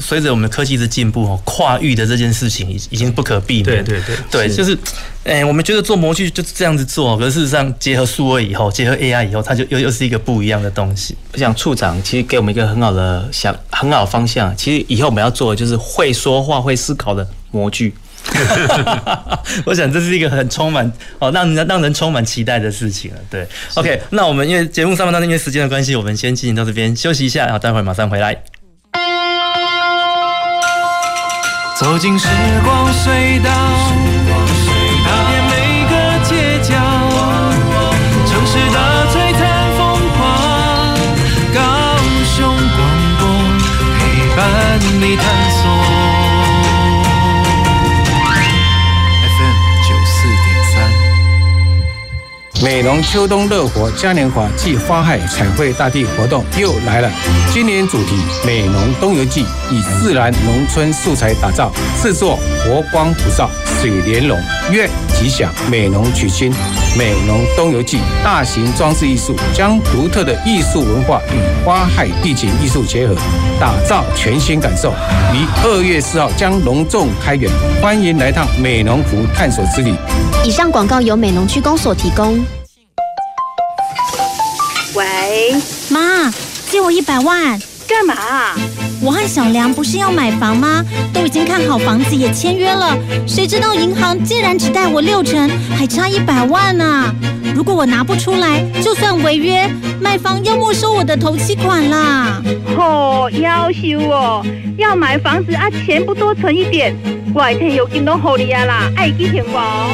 [0.00, 3.84] 随着我们的科技的进步，哦，跨域的这件事情已已经不可避免。
[3.84, 4.76] 对对对，对，就是，
[5.24, 11.16] 哎，我们觉得做模具就是这样子做，可是事实上结合数位以后，结合 AI 以后，它就又又是一个不一样的东西。
[11.32, 17.94] 我想处长其实给我们一个很好的想很好的方向，其实以后我们要做的就是会说话、会思考的模具。
[19.66, 23.16] 我想这是一个很充满哦，让人让人充满期待的事情了。
[23.28, 28.40] 对，OK，那我们因为节目上半段因为时间的关系，我们先进行到这边休息一下，然后待会儿马上回来。
[31.82, 32.28] 走进时
[32.62, 33.50] 光隧道，
[52.62, 57.10] 美农秋冬乐活嘉年华暨花海彩绘大地活动又来了，
[57.52, 58.14] 今年主题
[58.46, 64.38] 美农冬游季，以自然农村素材打造，制作活光普照水帘龙，
[64.70, 66.54] 愿吉祥，美农娶亲，
[66.96, 73.16] 美农冬游季大型装置艺术将独特的艺术文化与花海地景艺术结合，
[73.58, 74.92] 打造全新感受。
[75.34, 77.50] 于二月四号将隆重开园，
[77.82, 79.92] 欢迎来趟美浓湖探索之旅。
[80.44, 82.38] 以上广告由美农区公所提供。
[85.02, 85.56] 喂，
[85.88, 86.30] 妈，
[86.70, 88.14] 借我一百万，干嘛？
[89.00, 90.80] 我和小梁不是要买房吗？
[91.12, 92.96] 都已经看好房子，也签约了。
[93.26, 97.14] 谁知道银行竟然只贷我六成，还差一百万呢、啊！
[97.52, 99.68] 如果我拿不出来，就算违约，
[100.00, 102.40] 卖方要没收我的头期款啦。
[102.76, 104.46] 哦，要求哦，
[104.78, 106.94] 要买房子啊，钱不多存一点，
[107.34, 109.90] 外天有金都好利啊啦，爱记钱包。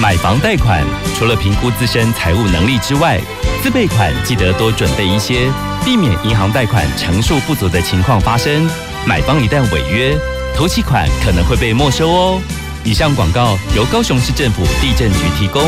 [0.00, 0.84] 买房贷款
[1.18, 3.18] 除了评估自身财务能力之外，
[3.64, 5.50] 自备款记得多准备一些，
[5.82, 8.68] 避免银行贷款成数不足的情况发生。
[9.06, 10.18] 买方一旦违约，
[10.54, 12.42] 头期款可能会被没收哦。
[12.84, 15.62] 以上广告由高雄市政府地震局提供。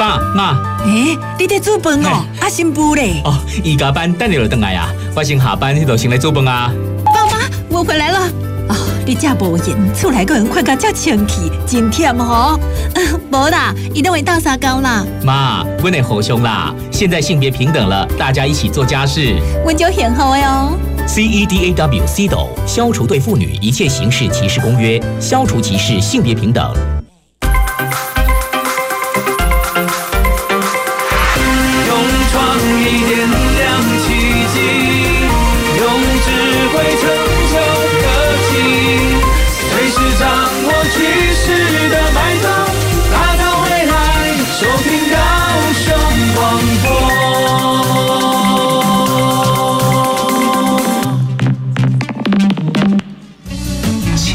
[0.00, 2.24] 爸妈，诶，你在做饭哦？
[2.40, 3.22] 阿新妇嘞？
[3.24, 4.88] 哦，伊加班等你就回来啊。
[5.14, 6.72] 我先下班，你就先来做饭啊。
[7.04, 7.38] 爸妈，
[7.68, 8.49] 我回来了。
[9.00, 12.58] 哦，你这无闲，出来个人看甲这清气，真忝吼。
[13.32, 15.04] 无啦，伊都会倒沙胶啦。
[15.24, 19.34] 妈，阮的互相啦，现在性别平等了，大家一起做家事。
[19.64, 20.76] 阮就很好的哦。
[21.06, 26.72] C E D A W CEDAW 消除对妇女一切形式歧视公约，消除歧视，性别平等。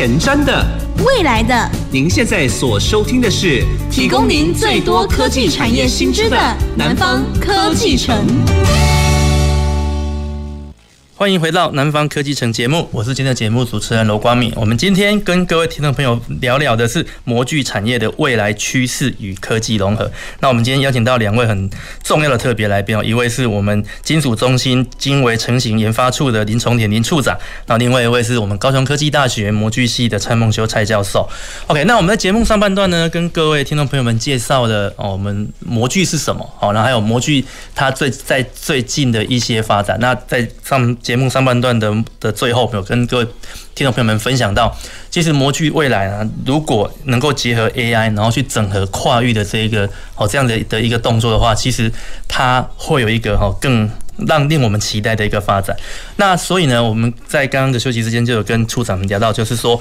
[0.06, 0.64] 前瞻的，
[1.04, 6.38] 未来的，您现在所收听的是提供您最多科技产业新知的
[6.78, 8.24] 南方科技城。
[11.18, 14.52] 欢迎回到南方科技城节目，我是今天的节目主持人罗光敏。
[14.54, 20.12] 我们今天跟各位听众朋友聊聊的是模具产业的未来趋势与科技融合。
[20.42, 21.70] 那我们今天邀请到两位很
[22.04, 27.34] 重要的特别来宾哦，一位是我们金属中心精微成型研发处的林崇田林处长，
[27.68, 31.26] 那另外一位是我们高雄科技大学模具系的蔡孟修蔡教授。
[31.68, 36.46] OK，那我们在节目上半段呢，跟各位听众朋友们介绍的哦，我们模具是什么？
[36.60, 39.98] 好，然后还有模具它最在最近的一些发展。
[40.02, 40.94] 那在上。
[41.06, 43.26] 节目上半段的的最后，有跟各位
[43.76, 44.76] 听众朋友们分享到，
[45.12, 51.92] 其实模具未来呢，如果能够结合 AI，然后去整合跨域的这一个哦这样的的一个动作的话，其实
[52.28, 53.88] 它会有一个哈更。
[54.28, 55.76] 让令我们期待的一个发展。
[56.18, 59.80] 那所以呢，我们在刚刚的休息时间就有跟处长们聊到，就是说，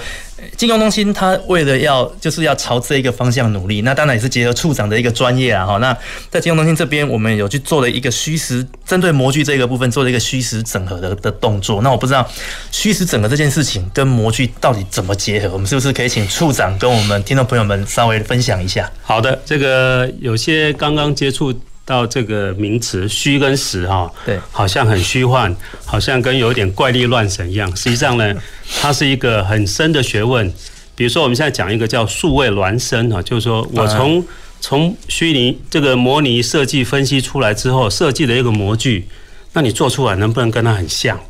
[0.56, 3.82] 金融中心它为了要就是要朝这一个方向努力。
[3.82, 5.64] 那当然也是结合处长的一个专业啊。
[5.64, 5.96] 哈，那
[6.30, 11.82] 在金融中心这边，我们有去做了一个虚实针对模具这个部分做了一个虚实整合的的动作。
[11.82, 12.28] 那我不知道
[12.70, 15.52] 虚实整合这件事情跟模具到底怎么结合？
[15.52, 18.90] 我们是不是可以请处长跟我们听众朋友们稍微分享一下？
[19.02, 21.54] 好的，这个有些刚刚接触。
[21.86, 27.68] 到这个名词虚跟实哈，对，好像很虚幻，好像跟有点怪力乱神一样。
[27.76, 28.34] 实际上呢，
[28.80, 30.50] 它是一个很深的学问。
[30.96, 34.24] 比如说，我们现在讲一个叫数位孪生哈，就是说我从
[34.60, 39.06] 从虚拟这个模拟设计分析出来之后，设计了一个模具，
[39.52, 41.20] 那你做出来能不能跟它很像？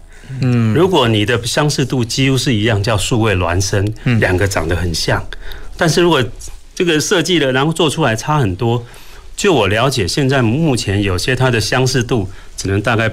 [0.40, 3.84] 嗯，如果你的相似度几乎是一样，叫数位孪生，
[4.20, 5.26] 两个长得很像。
[5.76, 6.22] 但是如果
[6.74, 8.84] 这个设计了，然后做出来差很多。
[9.36, 13.10] 就我了解，现在目前有些它的相似度只能大概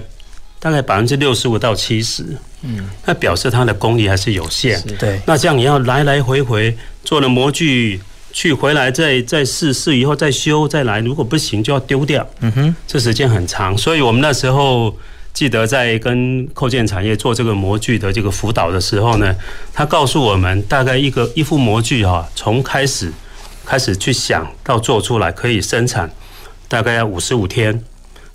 [0.59, 2.23] 大概百分之六十五到七十，
[2.61, 4.79] 嗯，那表示它的功力还是有限。
[4.99, 7.99] 对，那这样你要来来回回做了模具
[8.31, 12.25] 去回来再再试试以后再修再来，如果不行就要丢掉。
[12.41, 14.95] 嗯哼，这时间很长，所以我们那时候
[15.33, 19.35] 记得在跟扣件产业做这个模具的这个辅导的时候呢，
[19.73, 23.11] 他告诉我们大概一个一副模具哈，从开始。
[23.65, 26.11] 开始去想到做出来可以生产，
[26.67, 27.83] 大概要五十五天，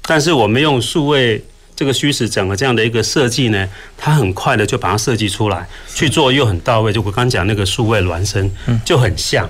[0.02, 6.92] 但是我们用数位这个虚实整合这样的一个设计呢，它很快的就把它设计出来，去做又很到位。
[6.92, 8.50] 就我刚讲那个数位孪生，
[8.84, 9.48] 就很像。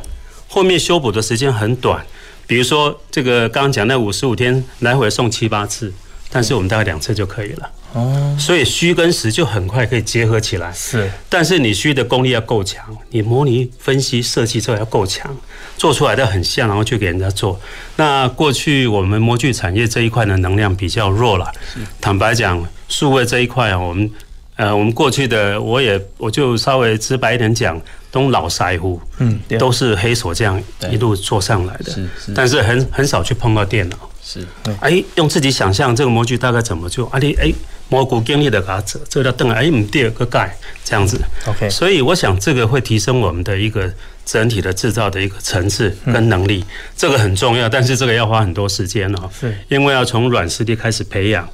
[0.49, 2.05] 后面修补的时间很短，
[2.47, 5.93] 比如说这个刚刚讲那五十五天来回送七八次，
[6.31, 7.71] 但是我们大概两次就可以了。
[7.97, 10.71] 哦，所以虚跟实就很快可以结合起来。
[10.73, 15.35] 是，但是你虚的功力要够强，你模拟分析设计之后要够强，
[15.79, 17.59] 做出来的很像，然后去给人家做。
[17.97, 21.51] 那过去我们模具产业这一块的能量比较弱了。
[21.99, 24.11] 坦白讲，数位这一块啊，我们
[24.57, 27.81] 呃，我们过去的我也我就稍微直白一点讲，
[28.11, 31.91] 都老师傅，嗯，都是黑手这样一路做上来的。
[31.91, 33.97] 是是，但是很很少去碰到电脑。
[34.27, 34.45] 是，
[34.81, 37.09] 哎，用自己想象这个模具大概怎么做？
[37.11, 37.53] 啊，你哎。
[37.89, 43.89] 蘑菇经历的嘎子，这个叫邓哎唔第二个盖这样子，OK，所以我想这个会提升我们的一个
[44.25, 46.65] 整体的制造的一个层次跟能力，
[46.97, 51.49] 这个很重要，但是这个要花很多时间哦，是，因为要从软实力开始培养。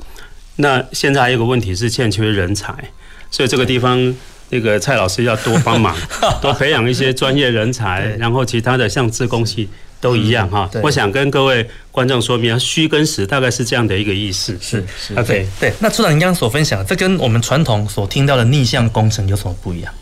[0.57, 2.73] 那现在还有一个问题是欠缺人才，
[3.31, 4.17] 所以这个地方
[4.49, 5.95] 那个蔡老师要多帮忙，
[6.41, 9.69] 多培养一些专业人才， 然后其他的像自工系。
[10.03, 14.59] 都一样哈，我想跟各位观众说明，虚跟实大概是这样的一个意思。
[14.61, 15.73] 是是，OK，对。
[15.79, 19.95] 那处长您刚刚所分享，这跟我们传统所听到的逆向工程有什么不一样？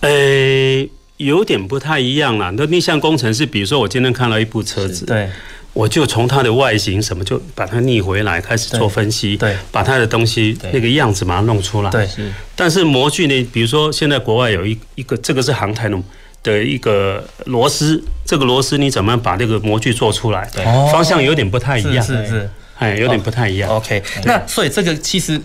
[0.00, 0.88] 呃，
[1.18, 2.52] 有点不太一样啦。
[2.56, 5.30] 那逆向工程是，比如说我今天看到一部车子，对，
[5.72, 11.90] 我就从它的外形什么就把它逆回来，开始做分析，对，把它的东西那个样子把它弄出来。
[11.90, 12.08] 对，
[12.56, 15.96] 但是模具呢，比如说现在国外有一一个，这个是航太的
[16.46, 20.48] 的一个螺丝，这个螺丝你怎么样把这个模具做出来？
[20.54, 23.68] 对，方向有点不太一样，是是是，哎，有点不太一样。
[23.68, 25.40] OK，那所以这个其实，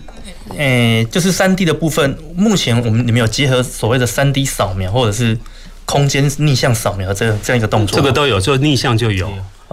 [0.56, 5.36] 诶，就是三 D 的部分，目前我们你们有结合所谓的三 D 扫描或者是
[5.84, 9.28] 空间逆向扫描这这样一个动作，这个都有，就逆向就有。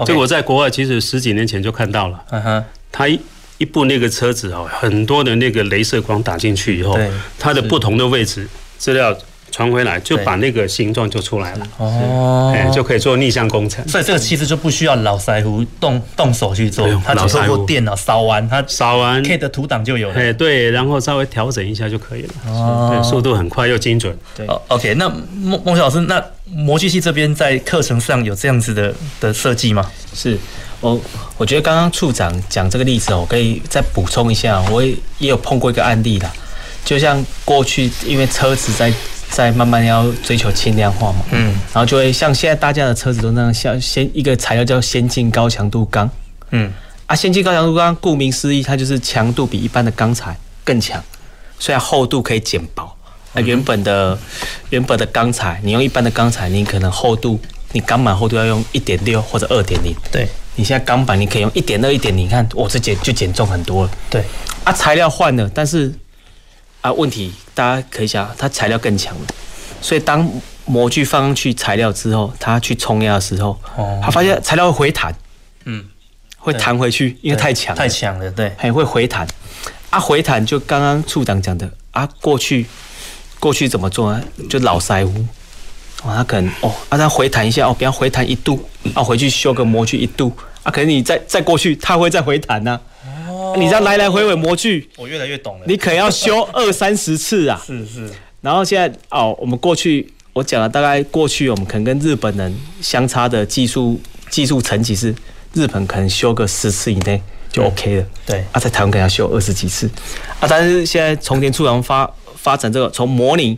[0.05, 2.19] 这个我在国外其实十几年前就看到了。
[2.32, 3.19] 嗯哼，它一
[3.59, 6.97] 一部那个车子哦，很多的那个镭射光打进去以后，
[7.38, 9.15] 它的不同的位置资料
[9.51, 11.67] 传回来，就把那个形状就出来了。
[11.77, 13.87] 哦，哎，就可以做逆向工程。
[13.87, 20.15] 所以这个其实就不需要老师傅动动手去做，它只透过电脑扫完，它扫完 K 的图档就有了。
[20.15, 22.33] 哎，对，然后稍微调整一下就可以了。
[22.47, 24.17] 哦，对，速度很快又精准。
[24.35, 26.23] 对，OK，那孟孟老师那。
[26.51, 29.87] 模具系这边在课程上有这样子的的设计吗？
[30.15, 30.35] 是，
[30.81, 30.99] 我
[31.37, 34.59] 我觉得刚刚处长讲这个例子，我可以再补充一下。
[34.71, 36.33] 我也也有碰过一个案例啦，
[36.83, 38.91] 就像过去因为车子在
[39.30, 46.09] 在慢慢要追求轻量化嘛，嗯，然后就会像现在大家的车子都那样，像先一个材料叫先进高强度钢，
[46.51, 46.71] 嗯，
[47.05, 51.01] 啊，先进高强度钢顾名思义，它就是强度比一般的钢材更强，
[51.59, 52.95] 虽然厚度可以减薄。
[53.34, 54.17] 那原本的
[54.71, 57.39] 原本的钢材，你用一般的钢材，你可能厚度，
[57.73, 59.95] 你钢板厚度要用一点六或者二点零。
[60.11, 63.91] 对，你现在钢板你可以用一点二、一点零，你看我这减就减重很多了。
[64.09, 64.23] 对，
[64.63, 65.93] 啊，材料换了，但是
[66.82, 69.21] 啊，问题大家可以想，它材料更强了，
[69.82, 70.30] 所以当
[70.65, 75.13] 模具放上去材料之后，它去冲压的时候，哦，他发现材料会回弹，
[75.65, 75.86] 嗯，
[76.38, 79.27] 会弹回去，因为太强，太强了，对，还会回弹。
[79.89, 82.65] 啊，回弹就刚刚处长讲的啊，过去。
[83.41, 84.21] 过去怎么做呢？
[84.49, 85.25] 就老塞屋，
[86.03, 88.61] 哦，他可能哦，啊，他回弹一下哦，比方回弹一度，
[88.93, 90.30] 啊，回去修个模具一度，
[90.61, 92.77] 啊，可能你再再过去，他会再回弹呐。
[93.51, 93.55] 哦。
[93.57, 95.65] 你这样来来回回模具，我越来越懂了。
[95.67, 97.61] 你可能要修二三十次啊。
[97.65, 98.09] 是是。
[98.41, 105.13] 然后现在哦，我们过去我讲了大概过去我们可能跟日本人相差的技术技术层级是，
[105.53, 107.21] 日本可能修个十次以内
[107.51, 108.05] 就 OK 了。
[108.25, 108.43] 对。
[108.51, 109.89] 啊，在台湾可能要修二十几次，
[110.39, 112.09] 啊，但是现在从前处长发。
[112.41, 113.53] 发展这个从模拟，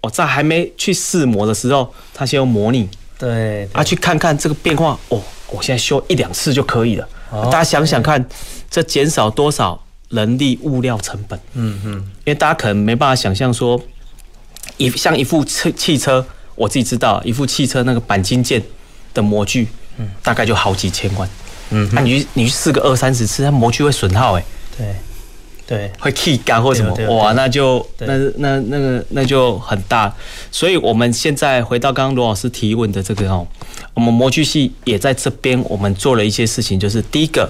[0.00, 7.08] 哦，在还没去试模的时候，他先用模拟，对，对，啊，去看看这个变化，哦，我现在修一两次就可以了。
[7.30, 8.24] 哦，大家想想看，
[8.70, 11.38] 这减少多少人力物料成本？
[11.54, 13.80] 嗯嗯，因为大家可能没办法想象说，
[14.76, 18.62] 一像一副汽汽车，我自己知道，一副汽车那个钣金件
[19.12, 19.68] 的模具，
[19.98, 21.28] 嗯，大概就好几千万。
[21.70, 24.44] 嗯，那你你去试个二三十次，它模具会损耗，哎，
[24.76, 24.94] 对。
[25.68, 30.10] 对，会气干或什么，哇，那就那那那个那就很大。
[30.50, 33.46] 所以我们现在回到刚刚罗老师提问的这个哦，
[33.92, 37.46] 我们模具系也在这边，我们做了一些事情，就是第一个，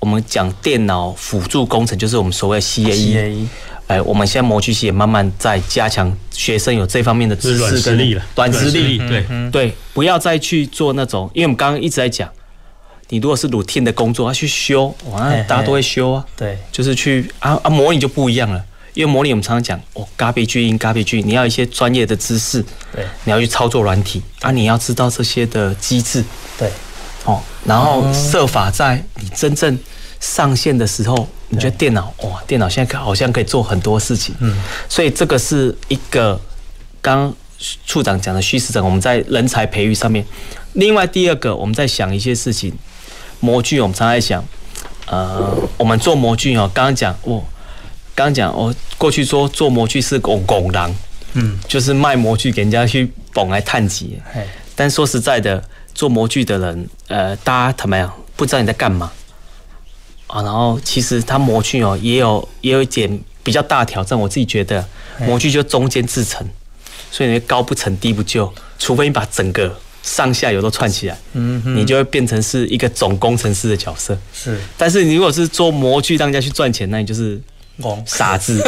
[0.00, 3.46] 我们讲电脑辅助工程，就是我们所谓 CAE，
[3.86, 9.24] 哎，我们现在模具系也慢慢在加强学生有这方面的知识跟力了，软实力，对。
[9.50, 12.30] 对，不要再去做那种，因为我们刚刚一直在讲。
[13.10, 16.24] 你如果是 routine 的工作，要去修，哇，大家都会修啊。
[16.36, 26.24] 对，就是去啊啊，模拟就不一样了，因为模拟我们常常讲哦，garbage in，garbage，你要一些专业的知识，对，你要去操作软体啊，你要知道这些的机制，
[26.56, 26.70] 对，
[27.24, 29.76] 哦，然后设法在你真正
[30.20, 34.56] 上线的时候，你觉得电脑哇，电脑现在好像可以做很多事情，嗯，
[34.88, 36.40] 所以这个是一个
[37.00, 37.34] 刚
[37.86, 40.24] 处长讲的虚实整，我们在人才培育上面，
[40.74, 42.72] 另外第二个我们在想一些事情。
[43.40, 44.44] 模具，我们常在想，
[45.06, 47.38] 呃，我们做模具哦，刚刚讲，我
[48.14, 50.94] 刚刚讲，我过去说做模具是拱拱狼，
[51.32, 54.20] 嗯，就是卖模具给人家去捧来探级，
[54.76, 55.62] 但说实在的，
[55.94, 58.12] 做模具的人，呃，大家怎么样？
[58.36, 59.10] 不知道你在干嘛
[60.26, 60.42] 啊？
[60.42, 64.86] 然后其实它模具哦，也有也有一点比较大挑战，我自己觉得，
[65.20, 66.46] 模具就中间制成，
[67.10, 69.74] 所以你高不成低不就，除非你把整个。
[70.02, 74.18] 上下游都串起来，嗯，你就会变成是一个总工程师的角色。
[74.32, 77.40] 是，但是你如果是做模具让人家去赚钱，那你就是
[78.06, 78.62] 傻子。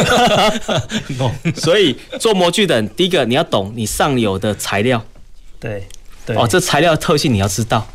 [1.57, 5.05] 所以做模具的人，第一个你要懂你上游的材料。
[5.59, 5.87] 对，
[6.27, 6.37] 对。
[6.37, 7.87] 哦，这材料的特性你要知道。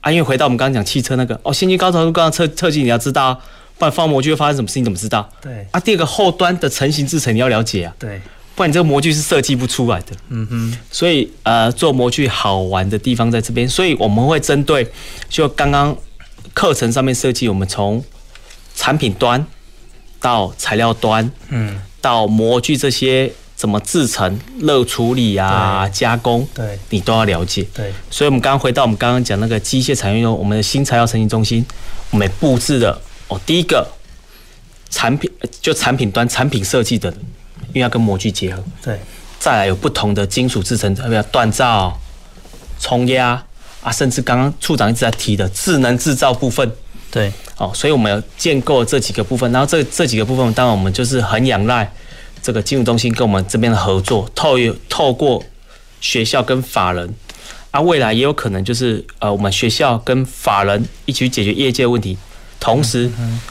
[0.00, 3.40] 啊，因为回到我们刚刚讲汽车那个，哦，先进高强度钢特特性你要知道，
[3.78, 5.28] 不然放模具会发生什么事情怎么知道？
[5.40, 5.66] 对。
[5.72, 7.94] 啊，第二个后端的成型制程你要了解啊。
[7.98, 8.20] 对。
[8.54, 10.16] 不然你这个模具是设计不出来的。
[10.28, 14.86] 嗯哼，所以呃，做模具好玩的地方在这边，所以我们会针对
[15.28, 15.96] 就刚刚
[16.52, 18.04] 课程上面设计，我们从
[18.74, 19.46] 产品端
[20.20, 27.66] 到材料端，嗯，到模具这些怎么制成、热处理啊、加工，对，你都要了解。
[27.74, 31.64] 对，所以我们刚刚回到我们刚刚讲那个机械产业用我们的新材料成型中心，
[32.10, 33.86] 我们布置的哦，第一个
[34.90, 35.30] 产品
[35.60, 37.12] 就产品端产品设计的，
[37.72, 38.62] 因为要跟模具结合。
[38.82, 38.98] 对，
[39.38, 41.98] 再来有不同的金属制成，比如锻造、
[42.78, 43.42] 冲压
[43.82, 46.70] 啊，甚至刚刚处长一直在提的智能制造部分。
[47.10, 51.90] 对，哦，所以我们有建构这几个部分，然后这这几个部分，当然我们就是很仰赖
[52.40, 54.56] 这个金融中心跟我们这边的合作，透
[54.88, 55.42] 透过
[56.00, 57.12] 学校跟法人，
[57.72, 62.16] 啊，未来也有可能就是呃，我们学校跟法人一起去解决业界问题，
[62.60, 63.10] 同时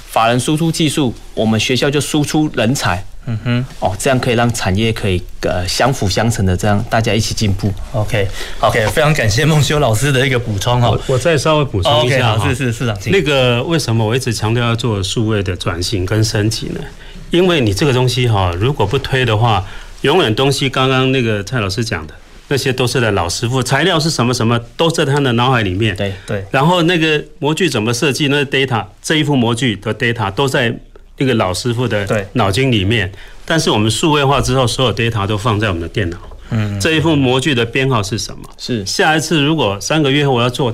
[0.10, 3.04] 法人输出技术，我们学校就输出人才。
[3.30, 7.72] 嗯哼，哦，这样可以让产业可以呃相辅相成的，这样大家一起进步。
[7.94, 10.98] OK，OK，okay, okay, 非常感谢孟修老师的一个补充哈。
[11.06, 12.44] 我再稍微补充一下哈。
[12.44, 16.82] Okay, 是是是长，那个为什么我一直强调要做数位的转型跟升级呢？
[17.30, 19.64] 因为你这个东西哈，如果不推的话，
[20.02, 22.14] 永远东西刚刚那个蔡老师讲的
[22.48, 25.96] 那些都是在老师傅，材料是什么什么都在他的脑海里面。
[25.96, 26.44] 对对。
[26.50, 30.76] 然后那个模具怎么设计，那个 data 这一副模具的 data 都在。
[31.20, 33.12] 一个老师傅的脑筋里面，
[33.46, 36.18] 但是我们数位化之后，所有 data 都放在我们的电脑。
[36.52, 38.44] 嗯，这一副模具的编号是什么？
[38.58, 40.74] 是下一次如果三个月后我要做，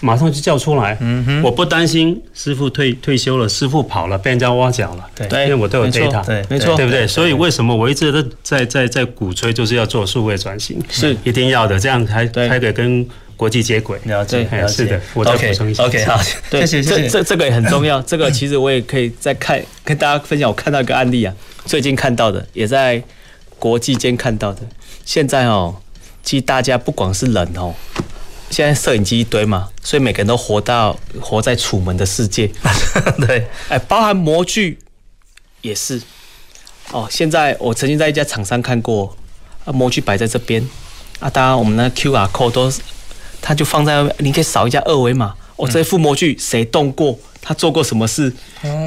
[0.00, 0.96] 马上就叫出来。
[1.00, 5.04] 嗯哼，我不担心师傅退退休了，师傅跑了，被人家挖角了。
[5.14, 6.24] 对，因为我都有 data。
[6.26, 7.06] 对，没错，对不对？
[7.06, 10.82] 所以为什么我一直都在在在鼓吹，就是要做数位转型？
[10.88, 13.06] 是一定要的，这样才才可以跟。
[13.36, 15.84] 国际接轨，了解，了解，是的，我再补充一下。
[15.84, 16.18] OK，好，
[16.48, 18.00] 对，谢谢，这这这个也很重要。
[18.02, 20.48] 这个其实我也可以再看，跟大家分享。
[20.48, 21.34] 我看到一个案例啊，
[21.66, 23.02] 最近看到的，也在
[23.58, 24.62] 国际间看到的。
[25.04, 25.76] 现在哦，
[26.22, 27.74] 其实大家不光是人哦，
[28.48, 32.50] 现在摄影机一堆嘛，所以每个人都活到活在楚门的世界。
[33.26, 34.78] 对，哎，包含模具
[35.60, 36.00] 也是。
[36.92, 39.14] 哦，现在我曾经在一家厂商看过，
[39.66, 40.66] 啊，模具摆在这边，
[41.18, 42.80] 啊，当然我们那 QR code 都是。
[43.46, 45.32] 它就放在外面，你可以扫一下二维码。
[45.54, 47.16] 哦，这些附模具谁动过？
[47.40, 48.32] 他做过什么事？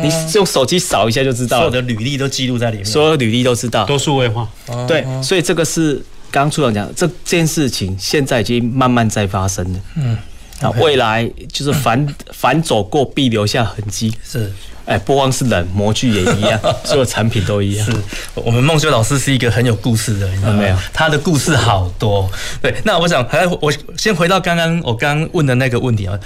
[0.04, 1.60] 你用手机扫一下就知道。
[1.60, 2.86] 所有的履历都记录在里面。
[2.86, 3.86] 所有履历都知道。
[3.86, 4.46] 都数位化。
[4.86, 5.94] 对，所以这个是
[6.30, 9.80] 刚刚处长讲的，这件事情现在已经慢慢在发生了。
[9.96, 10.18] 嗯。
[10.60, 14.14] 那未来就是凡凡 走过必留下痕迹。
[14.22, 14.52] 是。
[14.90, 17.86] 哎，不光是人，模具也一样， 所有产品都一样。
[17.86, 17.96] 是
[18.34, 20.76] 我们孟修老师是一个很有故事的人，你知道没有？
[20.92, 22.28] 他的故事好多。
[22.60, 26.20] 对，那我想还我先回到刚刚我刚问的那个问题啊，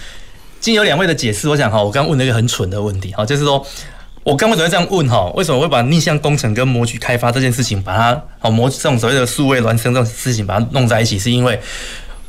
[0.61, 3.61] 经由两位的解释，我想哈，我刚问了一个很蠢的问题哈，就是说
[4.23, 5.29] 我刚为什么会这样问哈？
[5.35, 11.59] 为什么会把逆向工程跟模具开发这件事情，把它好模这种所谓的数位孪生这种事情把它弄在一起，是因为。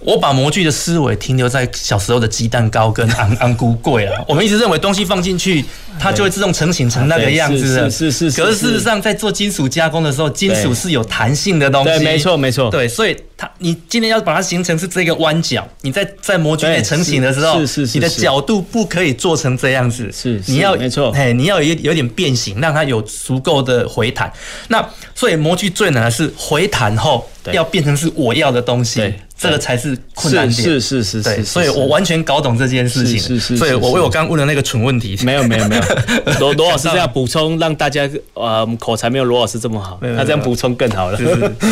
[0.04, 5.64] 我把模具的思维停留在小时候的鸡蛋糕跟 昂昂菇柜啊，我们一直认为东西放进去，
[5.98, 7.90] 它就会自动成型成那个样子的。
[7.90, 8.42] 是是是。
[8.42, 11.90] 可是事实上，在做金属加工的时候，金属是有弹性的东西。
[11.90, 12.70] 对，没错没错。
[12.70, 20.10] 对，所以它你今天要把它形成是这个弯角，你在在模具内成型的时候，是是是，你的角度不可以做成这样子。
[20.12, 24.30] 是，你要没错，哎，你要有有点变形，让它有足够的回弹。
[24.68, 29.12] 那所以模具最难的是回弹后要变成是我要的东西。
[29.36, 35.82] 这个才是困难点，是是是是，对，所以我完全搞懂这件事情，是是，所以我为我刚刚问的那个蠢问题，没有没有没有，
[36.38, 41.18] 罗罗老师这样补充，让大家呃口才没有罗老师这么好，他这样补充更好了。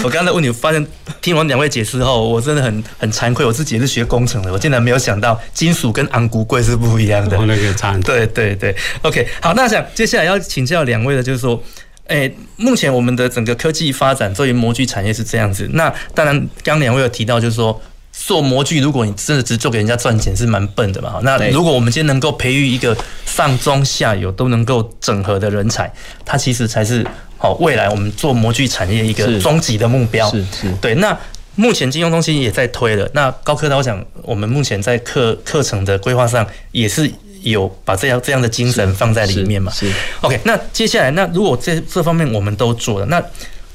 [0.02, 0.84] 我刚刚的问你，发现
[1.22, 8.12] 听完两位解释后，我真的很很惭愧，我自己也是学工程的，我竟然没有想到金属跟昂古贵是不一样的，那个差很多。
[8.12, 11.62] 对对对，OK，好，那想接下来要请教两位的，就是说。
[12.08, 15.68] 哎，目前我们的整个科技发展，作为模具产业是这样子。
[15.72, 17.80] 那当然，刚两位有提到，就是说
[18.12, 21.20] 做模具，如果你真的只做给人家赚钱，是蛮笨的嘛。
[21.22, 22.94] 那如果我们今天能够培育一个
[23.24, 25.90] 上中下游都能够整合的人才，
[26.24, 27.06] 它其实才是
[27.38, 30.28] 好未来我们做模具产业一个终极的目标。
[30.30, 30.72] 是是。
[30.80, 31.16] 对，那
[31.54, 33.08] 目前金融中心也在推了。
[33.14, 37.10] 那高科大，我想我们目前在课课程的规划上也是。
[37.42, 39.70] 有把这样这样的精神放在里面嘛？
[39.72, 39.90] 是
[40.20, 40.40] ，OK。
[40.44, 43.22] 那接下来，那如果这这方面我们都做了，那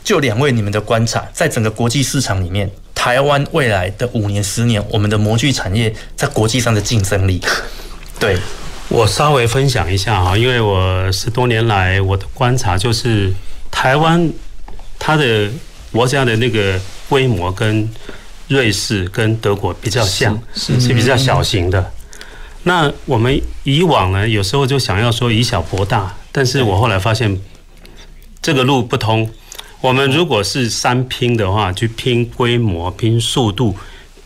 [0.04, 7.42] 就两位你们的观察，在整个国际市场里面，台湾未来的五年、十年，我们的模具产业在国际上的竞争力。
[8.20, 8.38] 对，
[8.90, 13.34] 我稍微分享一下哈，因为我十多年来我的观察就是，
[13.70, 14.32] 台湾
[14.98, 15.50] 它的
[15.92, 17.88] 国家的那个规模跟
[18.48, 21.92] 瑞士跟德国比较像，是是比较小型的。
[22.68, 27.40] 那我们以往呢，有时候就想要说以小博大，但是我后来发现
[28.42, 29.30] 这个路不通。
[29.80, 33.74] 我们如果是三拼的话，去拼规模、拼速度、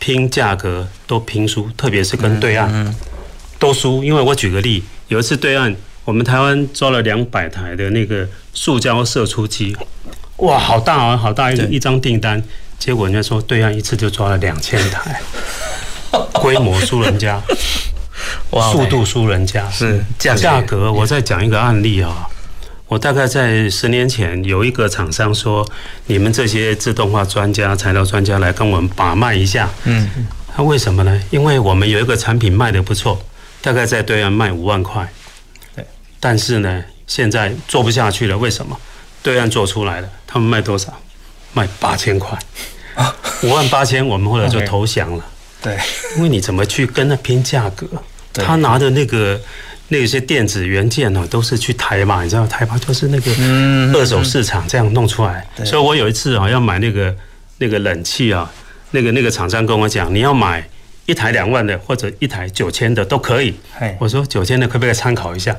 [0.00, 2.92] 拼价格，都拼输，特别是跟对岸
[3.60, 4.02] 都输。
[4.02, 9.76] 因为我举个例，有一次对岸我们台湾抓了两百台的那个塑胶射出机，
[10.38, 12.42] 哇，好大啊，好大一一张订单，
[12.76, 15.20] 结果人家说对岸一次就抓了两千台，
[16.34, 17.40] 规模输人家，
[18.72, 20.92] 速度输人家，是价格。
[20.92, 22.26] 我再讲一个案例啊，
[22.88, 25.66] 我大概在十年前有一个厂商说，
[26.06, 30.08] 你们这些自动化专家、材料专家来跟我们把脉一下，嗯，
[30.54, 31.22] 他为什么呢？
[31.30, 33.24] 因为我们有一个产品卖的不错，
[33.60, 35.10] 大概在对岸卖五万块，
[35.74, 35.86] 对，
[36.20, 38.78] 但是呢，现在做不下去了，为什么？
[39.22, 40.92] 对岸做出来了，他们卖多少？
[41.54, 42.38] 卖八千块，
[43.42, 45.24] 五万八千，我们后来就投降了。
[45.60, 45.78] 对，
[46.16, 47.86] 因为你怎么去跟他拼价格？
[48.34, 49.40] 他拿的那个
[49.88, 53.30] 那些电子元件呢，都是去台嘛，你知道台嘛，就是那个
[53.98, 55.46] 二手市场这样弄出来。
[55.64, 57.14] 所以我有一次啊，要买那个
[57.58, 58.50] 那个冷气啊，
[58.92, 60.66] 那个那个厂商跟我讲，你要买。
[61.04, 63.52] 一台两万的或者一台九千的都可以。
[63.98, 65.54] 我说九千的可不可以参考一下？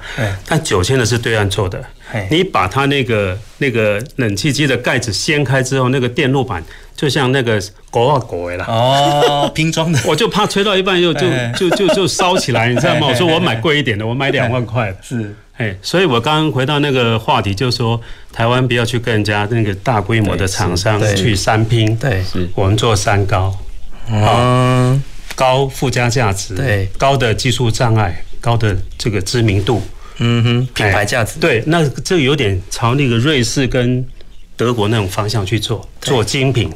[0.47, 1.83] 但九千的是对岸做的。
[2.31, 6.63] 你把它那个那个冷气机的盖子掀开之后，那个电路板
[6.95, 8.65] 就像那个国外国外了。
[8.65, 9.99] 哦，拼装的。
[10.07, 11.21] 我就怕吹到一半又就
[11.57, 13.07] 就就就烧起来，你知道吗？
[13.11, 14.97] 我说我买贵一点的，我买两万块的。
[15.03, 15.35] 是。
[15.57, 17.99] 哎，所以我刚刚回到那个话题，就是说
[18.31, 21.95] 台湾不要去跟人家那个大规模的厂商去三拼。
[21.97, 23.53] 对，是我们做三高。
[24.09, 25.01] 嗯。
[25.35, 29.81] 高附加价值，对，高的技术障碍，高的这个知名度，
[30.19, 34.05] 嗯哼，品牌价值，对，那这有点朝那个瑞士跟
[34.63, 36.71] 德国那种方向去做，做精品，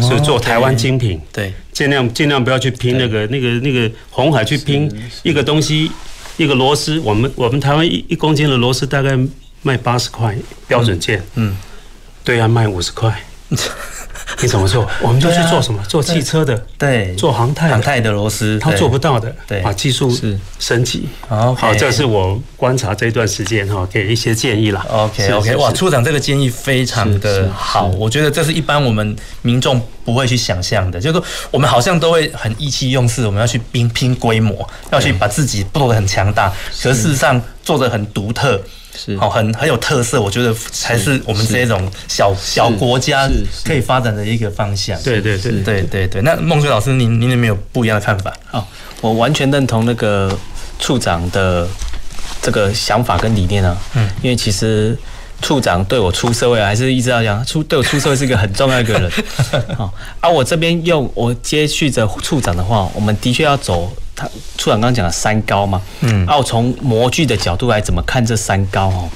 [0.00, 4.88] 所以做台湾精品，对，尽量尽量不要去拼那个那个那个红海去拼
[5.24, 5.90] 一个东西，
[6.36, 9.18] 一个螺丝，我们我们台湾一一公斤的螺丝大概
[9.62, 10.36] 卖八十块
[10.68, 11.56] 标准件，嗯，
[12.22, 13.20] 对岸卖五十块。
[14.42, 14.88] 你怎么做？
[15.00, 15.82] 我们就去做什么？
[15.88, 20.38] 做汽车的，对，做航太航太的螺丝，他做不到的，对，把技术是。
[20.58, 21.08] 升级。
[21.26, 24.84] 好，好，这是我观察这段时间哈，给一些建议啦。
[24.90, 36.52] OK，OK，哇，处长这个建议非常的好，我觉得这是一般我们民众不会去想象的，就是说我们好像都会很意气用事，我们要去拼拼规模，要去把自己做得很强大，
[36.82, 38.60] 可事实上做得很独特。
[38.98, 43.30] 是好，很很有特色，我觉得才是我们这种小小国家
[43.64, 45.00] 可以发展的一个方向。
[45.04, 46.22] 对对对对对对。
[46.22, 48.32] 那孟水老师，您您有没有不一样的看法？
[48.50, 48.64] 哦，
[49.00, 50.36] 我完全认同那个
[50.80, 51.68] 处长的
[52.42, 53.76] 这个想法跟理念啊。
[53.94, 54.98] 嗯，因为其实
[55.40, 59.10] 处长对我出社会还是一直要讲，出对我出社会是一个很重要一个人。
[59.78, 63.92] 好，而我这边用我接续着处长的话，我们的确要走。
[64.18, 69.08] 他处长刚刚讲了三高嘛，嗯，然后从模具的角度来怎么看这三高哦？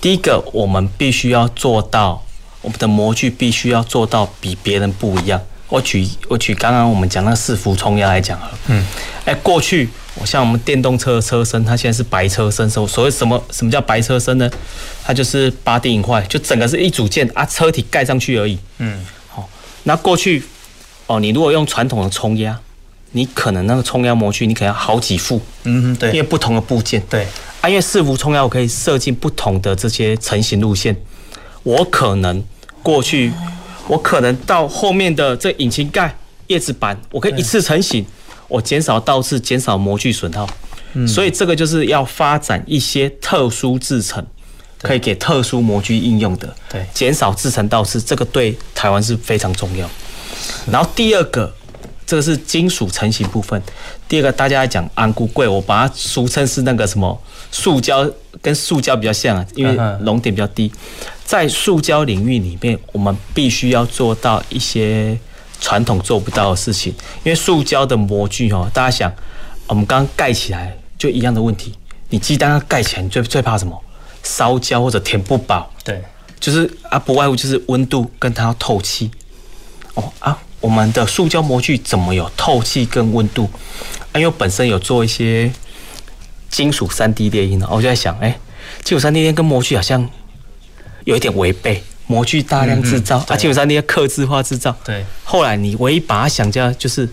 [0.00, 2.24] 第一个，我们必须要做到，
[2.62, 5.42] 我们的模具必须要做到比别人不一样。
[5.68, 8.86] 我举我举刚刚我们讲那个四氟冲压来讲啊，嗯，
[9.24, 14.48] 哎，过去我像我们电动车的车身，它现在是白车身，所所谓什么什么叫白车身呢？
[15.04, 19.48] 它就是八 D 影块，就整个是一组件啊，车体盖上去而已，嗯，好，
[19.82, 20.44] 那过去
[21.08, 22.56] 哦，你如果用传统的冲压。
[23.12, 27.26] 你可能那个冲压模具，你可能要好几副，嗯，对，因为不同的部件，对，
[27.62, 30.94] 啊，因为四幅冲压我可以设计不同的这些成型路线，
[31.62, 32.44] 我可能
[32.82, 33.32] 过去，
[33.86, 36.14] 我可能到后面的这引擎盖、
[36.48, 38.04] 叶子板，我可以一次成型，
[38.46, 40.46] 我减少倒刺，减少模具损耗，
[40.92, 44.22] 嗯，所以这个就是要发展一些特殊制成，
[44.82, 49.88] 可以给特殊模具应用的，对，减少制成倒刺，这个对台湾是非常重要。
[50.70, 51.54] 然后第二个。
[52.08, 53.62] 这个是金属成型部分。
[54.08, 60.72] 第二个，大家来讲安固贵，我把它俗称是那个什么塑胶，跟塑胶比较像啊，因为熔点比较低。
[61.22, 65.18] 在塑胶领域里面，我们必须要做到一些
[65.60, 66.90] 传统做不到的事情。
[67.24, 69.12] 因为塑胶的模具哦，大家想，
[69.66, 71.74] 我们刚刚盖起来就一样的问题。
[72.08, 73.78] 你鸡蛋盖起来，你最最怕什么？
[74.22, 75.70] 烧焦或者填不饱。
[75.84, 76.02] 对，
[76.40, 79.10] 就是啊，不外乎就是温度跟它要透气。
[79.92, 80.38] 哦啊。
[80.60, 83.48] 我们的塑胶模具怎么有透气跟温度？
[84.14, 85.52] 因为我本身有做一些
[86.50, 88.38] 金属三 D 列印的，我就在想，哎，
[88.82, 90.08] 金属三 D 列印跟模具好像
[91.04, 91.82] 有一点违背。
[92.10, 94.74] 模具大量制造，啊，金属三 D 要刻字化制造。
[94.82, 95.04] 对。
[95.24, 97.06] 后来你唯一把它想家就是，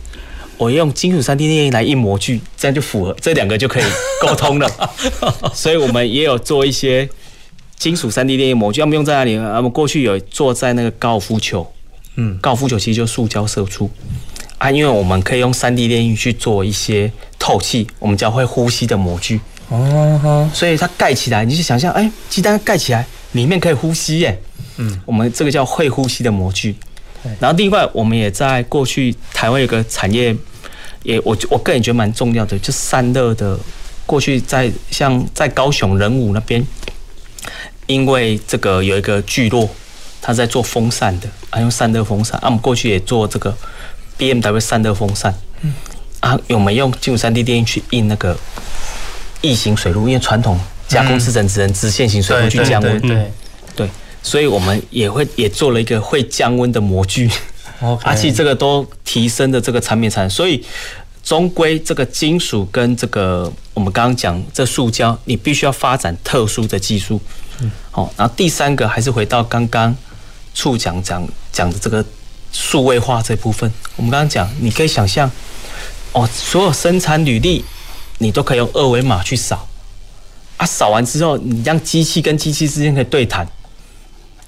[0.55, 3.83] 我用金属三 D 列印来印模具，这样就符合，这两个就可以
[4.21, 4.71] 沟通了。
[5.53, 7.09] 所以我们也有做一些
[7.77, 9.35] 金属三 D 列印模具，我们用在哪里？
[9.35, 11.69] 我们过去有做在那个高尔夫球。
[12.15, 13.89] 嗯，高尔夫球其实就塑胶射出
[14.57, 19.39] 啊，因为我们可以用三 D 列印去做一些透气，我们叫会呼吸的模具
[19.69, 24.39] 哦，所以它盖起来，你就想象，哎，鸡蛋盖起来，里面可以呼吸耶，
[24.77, 26.75] 嗯，我们这个叫会呼吸的模具。
[27.39, 30.35] 然后另外，我们也在过去台湾有个产业，
[31.03, 33.57] 也我我个人觉得蛮重要的，就散热的。
[34.05, 36.63] 过去在像在高雄仁武那边，
[37.87, 39.67] 因为这个有一个聚落。
[40.25, 42.35] 他在做风扇的，啊，用散热风扇。
[42.39, 43.55] 啊，我们过去也做这个
[44.17, 45.31] BMW 散热风扇。
[45.61, 45.71] 嗯。
[46.21, 48.35] 啊，有没有用金属三 D 电印去印那个
[49.41, 50.07] 异形水路？
[50.07, 52.99] 因为传统加工制程只能直线型水路去降温。
[53.01, 53.31] 对。
[53.75, 53.89] 对。
[54.23, 57.29] 所以我们也会也做了一个会降温的模具。
[57.79, 57.99] 哦。
[58.01, 60.65] 而且这个都提升的这个产品产，所以。
[61.23, 67.19] 终归，这个金属跟这个我们刚刚讲这塑胶，你必须要发展特殊的技术。
[67.61, 69.95] 嗯，好，然后第三个还是回到刚刚
[70.55, 72.03] 处讲讲讲的这个
[72.51, 73.71] 数位化这部分。
[73.97, 75.29] 我们刚刚讲，你可以想象，
[76.13, 77.63] 哦，所有生产履历
[78.17, 79.67] 你都可以用二维码去扫，
[80.57, 83.47] 啊，扫完之后，你让机器跟机器之间可以对谈。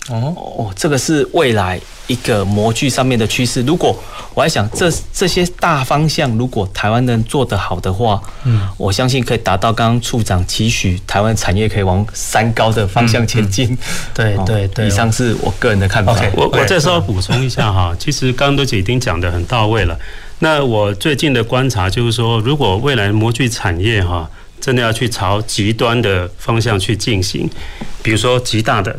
[0.10, 3.62] 哦哦，这个是未来一个模具上面的趋势。
[3.64, 3.94] 如果
[4.34, 13.72] 我还想这这些大方向，如果台湾能做得好的话，嗯，我相信可以达到刚刚处长期许台湾产业可以往三高的方向前进。
[13.72, 13.78] 嗯嗯、
[14.14, 16.16] 对对对，以上是我个人的看法。
[16.16, 20.00] Okay, 我我再稍微补充一下哈，其实刚刚都已经讲的很到位了。
[20.40, 24.30] 那我最近的观察就是说，如果未来模具产业哈
[24.62, 27.50] 真的要去朝极端的方向去进行，
[28.02, 28.98] 比如说极大的。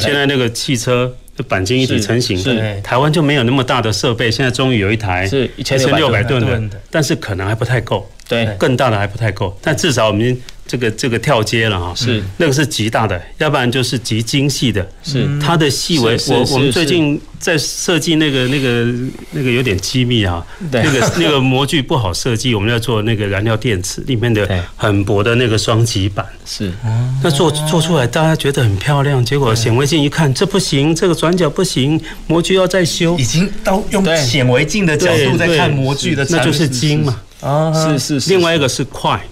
[0.00, 2.36] 现在那个汽车的钣金一体成型，
[2.82, 4.30] 台湾就没有那么大的设备。
[4.30, 9.58] 现在终于有一台是一千六百吨的，但是可能还不太够，对，更大的还不太够。
[9.62, 10.40] 但至少我们。
[10.66, 12.22] 这个这个跳接了哈，是。
[12.38, 15.26] 那个是极大的，要不然就是极精细的，是。
[15.40, 16.16] 它的细微。
[16.28, 18.86] 我我们最近在设计那个那个
[19.30, 26.72] 那个有点机密啊，那个那个模具不好设计，我们要做那个燃料电池里面的很薄的那个双极板，是，
[27.22, 39.22] 那做做出来大家觉得很漂亮，结果显微镜一看，这不行，这个转角不行，模具要再修，已经到用显微镜的角度在看模具的，那就是精嘛，啊，是是是，另外一个是快。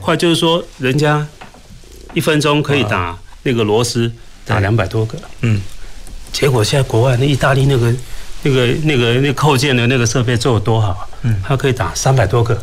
[0.00, 1.26] 快就是说，人家
[2.14, 4.10] 一分钟可以打那个螺丝
[4.44, 5.60] 打两百多个，嗯，
[6.32, 7.94] 结果现在国外那意大利那个
[8.42, 12.62] 那个那个那扣件的那个设备做的多好，嗯，它可以打三百多个，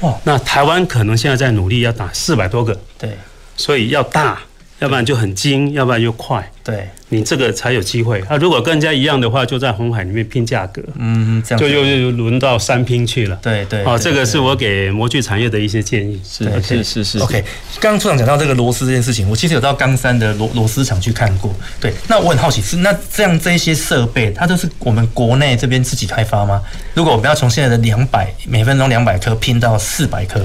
[0.00, 3.16] 哇，那台湾可能现在在努力要打四百多个，对，
[3.56, 4.40] 所以要大，
[4.84, 6.88] 要不然就很精，要不然又快，对。
[7.10, 8.36] 你这个才有机会啊！
[8.38, 13.38] 如果跟人家一样的话，就在红海里面拼价格，嗯，这样就又又轮到三拼去了。
[13.40, 16.20] 对对，哦，这个是我给模具产业的一些建议。
[16.28, 17.18] 是是是是。
[17.20, 17.44] OK，
[17.78, 21.54] 刚刚处长讲到这个螺丝这件事情，我其实有到冈山的螺螺丝厂去看过。
[21.80, 26.60] 对，那我很好奇是那这样这些设备，它都是我们国内这边自己开发吗？
[26.94, 30.40] 如果我们要从现在的两百每分钟两百颗拼到四百颗，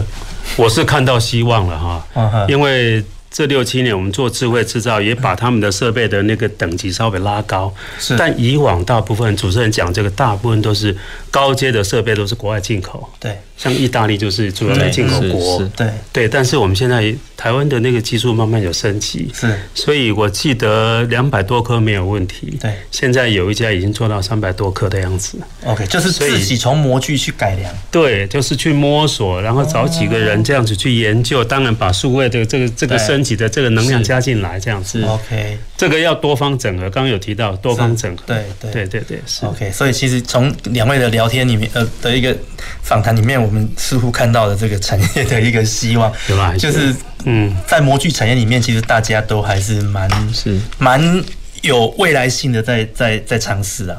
[0.55, 1.79] 我是看到希望了
[2.13, 3.03] 哈，因为。
[3.31, 7.73] 这六七年，我们做智慧制造，也把他们的设备的那个等级稍微拉高。
[7.99, 10.95] 是，但以往大部分主持人讲这个，大部分都是
[11.29, 13.09] 高阶的设备，都是国外进口。
[13.19, 13.37] 对。
[13.59, 38.71] 像意大利就是主要的进口国，对对，但是我们现在台湾的那个技术慢慢有升级，是，所以我记得两百多颗没有问题，对，现在有一家已经做到三百多颗的样子，OK，就是自己从模具去改良，对，就是去摸索，然后找几个人这样子去研究，当然把数位的这个这个升级的这个能量加进来，这样子，OK，这个要多方整合，刚刚有提到多方整合，对对。
[38.71, 39.45] 对对对，是。
[39.45, 42.33] OK，所以其实从两位的聊天里面呃的一个
[42.81, 46.55] 访谈里面，我们似乎看到了这个产业的一个希望，对吧？
[46.57, 46.95] 就是
[47.25, 50.57] 嗯，在模具产业里面，其实大家都还是蛮是。
[50.77, 51.21] 蛮
[51.61, 53.97] 有未来性的在，在在在尝试啊。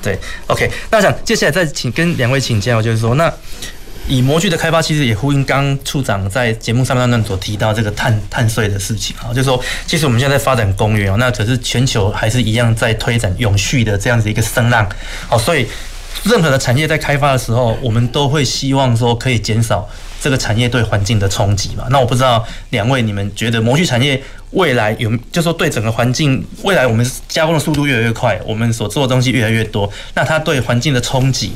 [0.00, 0.16] 对
[0.46, 3.30] ，OK，那我想接下来再请跟两位请教，就是说，那
[4.08, 14.88] 以模具的开发，其实也呼应刚处长在节目上那段所提到这个碳碳税的事情啊，就是说，其实我们现在在发展工业哦，那可是全球还是一样在推展永续的这样子一个声浪，
[15.28, 15.66] 好，所以。
[16.24, 19.88] 任何的产业在开发的时候，我们都会希望说可以减少
[20.20, 21.86] 这个产业对环境的冲击嘛。
[21.90, 31.52] 那我不知道两位你们觉得模具产业未来有，就说对整个环境未来我们加工的速度越来越快，我们所做的东西越来越多，那它对环境的冲击，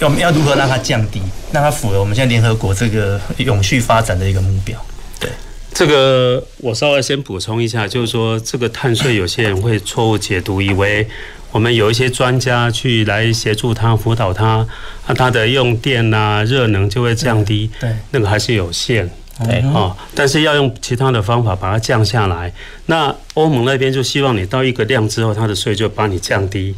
[0.00, 1.20] 要要如何让它降低，
[1.52, 4.80] 让它符合我们现在联合国这个永续发展的一个目标？
[5.20, 5.30] 对，
[5.74, 11.06] 这个我稍微先补充一下，就是说这个碳税有些人会错误解读，以为。
[11.56, 14.66] 我们有一些专家去来协助他辅导他，
[15.06, 19.08] 那他的用电啊、热能就会降低，对，那个还是有限，
[19.42, 22.52] 对啊，但是要用其他的方法把它降下来。
[22.84, 26.74] 那欧盟那边就希望你到一个量之后，它的税就把你降低，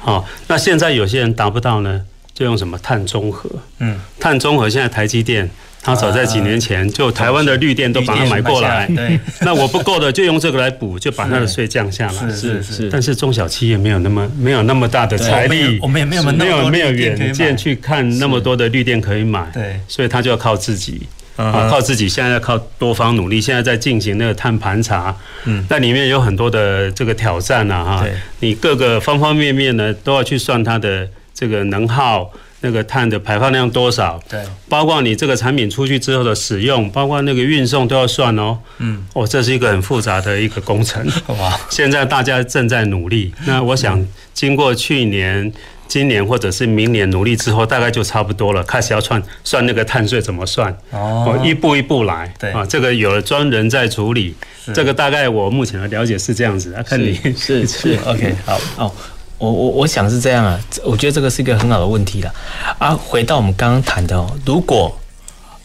[0.00, 2.00] 好，那现在有些人达不到呢，
[2.34, 5.50] 就用什么碳中和，嗯，碳中和现在台积电。
[5.84, 12.30] 它早在几年前就台湾的绿电都把它买过来，对， 那我不够的就用这个来补，就把它的税降下来。
[12.30, 12.88] 是是是。
[12.88, 21.02] 但是中小企业没有那么没有那么大的财力，我们也没有没有没有远见去看那么多的绿电可以买，对，所以他就要靠自己。
[21.34, 25.16] 啊，靠自己，现在要靠多方努力，现在在进行那个碳盘查，
[25.46, 28.06] 嗯，那里面有很多的这个挑战呐，哈，
[28.38, 31.08] 你各个方方面面呢都要去算它的
[31.42, 32.30] 这个能耗。
[32.64, 34.22] 那个碳的排放量多少？
[34.30, 38.56] 对，包括你这个产品出去之后的使用，包括那个运送都要算哦。
[38.78, 41.04] 嗯，哦，这是一个很复杂的一个工程。
[41.40, 43.34] 哇，现在大家正在努力。
[43.46, 45.52] 那我想，经过去年、
[45.88, 48.62] 今年或者是明年努力之后，大概就差不多了。
[48.62, 50.72] 开始要算算那个碳税怎么算？
[50.92, 52.32] 哦，一步一步来。
[52.38, 54.36] 对啊，这个有了专人在处理。
[54.72, 56.72] 这个大概我目前的了解是这样子。
[56.86, 58.94] 看你是是 OK 好哦。
[59.42, 62.32] 我我我想是这样啊，我觉得这个是一个很好的问题了
[62.78, 62.94] 啊。
[62.94, 64.96] 回到我们刚刚谈的哦，如果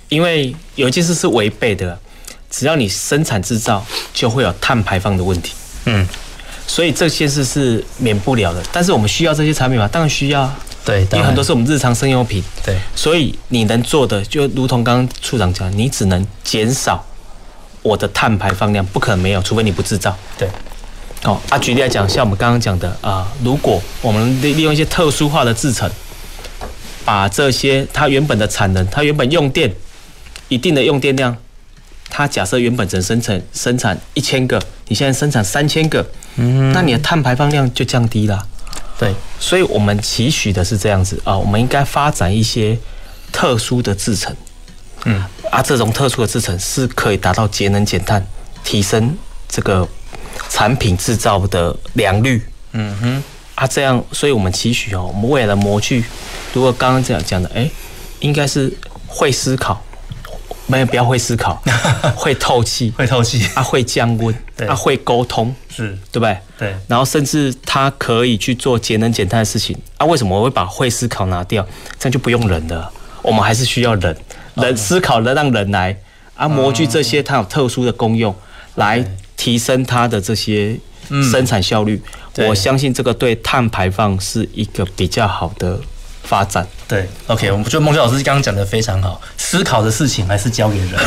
[0.10, 1.96] 因为有一件事是违背的，
[2.50, 5.54] 只要你生产制造就会有碳排放的问题，
[5.86, 6.08] 嗯，
[6.66, 8.64] 所以这些事是免不了的。
[8.72, 9.88] 但是我们需要这些产品吗？
[9.88, 10.52] 当然需要，
[10.84, 17.06] 对，因为很多是我们日常生用品，对，所以你能做的就如同刚刚处长讲，你只能减少
[17.84, 20.50] 我的碳排放量，不可能没有，除非你不制造，对。
[21.24, 25.90] 哦啊，举例来讲，像我们刚刚讲的啊，如果我们利利用一些特殊化的制成，
[27.04, 29.74] 把这些它原本的产能，它原本用电
[30.48, 31.36] 一定的用电量，
[32.08, 38.48] 它假设原本只生产生产一千个，你现在生产三千个，嗯，那你的碳排放量就降低了。
[39.00, 42.78] 对，所以我们期许的是这样子啊，我们应该发展一些
[43.32, 44.36] 特殊的制成，
[45.06, 48.26] 嗯，啊，这种特殊的制成是可以达到节能减碳，
[48.64, 49.18] 提升
[49.50, 49.88] 这个。
[50.58, 52.42] 产品制造的良率，
[52.72, 56.04] 嗯哼，啊，这样，所以我们期许哦，我们未来的模具，
[56.52, 57.70] 如果刚刚这样讲的，哎，
[58.22, 59.80] 应该是会思考，
[60.66, 61.62] 没有不要会思考，
[62.18, 66.36] 会透气，会透气，啊，会降温，对，啊，会沟通，是，对不对？
[66.58, 71.64] 对，然后甚至它可以去做节能减碳的事情，啊，为什么我会把会思考拿掉？
[72.00, 72.92] 这样就不用人了，
[73.22, 74.18] 我们还是需要人，
[74.56, 75.96] 人思考的让人来，
[76.34, 78.36] 啊，模具这些它有特殊的功用，
[78.74, 79.06] 来。
[79.38, 80.78] 提升它的这些
[81.32, 82.02] 生产效率，
[82.50, 85.80] 我相信这个对碳排放是一个比较好的
[86.28, 86.68] 发展。
[86.88, 90.98] 对，OK，我们觉得孟修老师刚刚讲的非常好，思考的事情还是交给人的，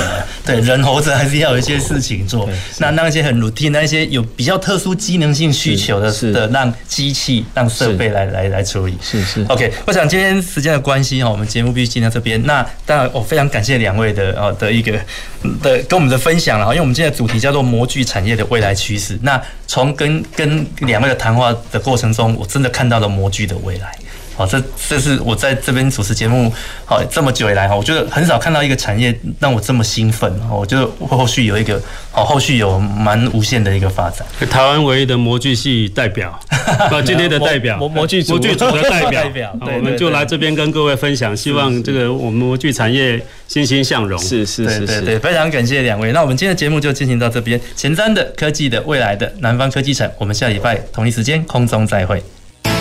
[0.44, 2.46] 对，人活着还是要有一些事情做。
[2.78, 8.98] 那那些很 routine，那些有比较特殊机能性需求的，是的，让机器、让设备来来来处理。
[9.00, 12.42] 是是，OK，我想今天时间的关系哈，我们节目必须进到这边。
[12.44, 14.92] 那当然，我非常感谢两位的啊的一个
[15.62, 19.18] 的跟我们的分享了，因为我们今天的主题叫做模具产业的未来趋势。
[19.22, 23.96] 那从跟跟两位的谈话的过程中，我真的看到了模具的未来。
[24.36, 26.52] 好，这这是我在这边主持节目
[26.86, 30.32] 好这么久以来哈，我觉得很少看到一个产业让我这么兴奋。
[30.50, 34.26] 我觉得后续有一个好，后续有蛮无限的一个发展。
[34.48, 44.18] 台湾唯一的模具系代表，啊，今天的代表模模具模具组的代表，对，我们就来这边跟各位分享，希望这个我们模具产业欣欣向荣。
[44.18, 46.12] 是是是是，对，非常感谢两位。
[46.12, 52.22] 那我们今天的节目就进行到这边，前瞻的科技的未来的南方科技城，我们下礼拜同一时间空中再会。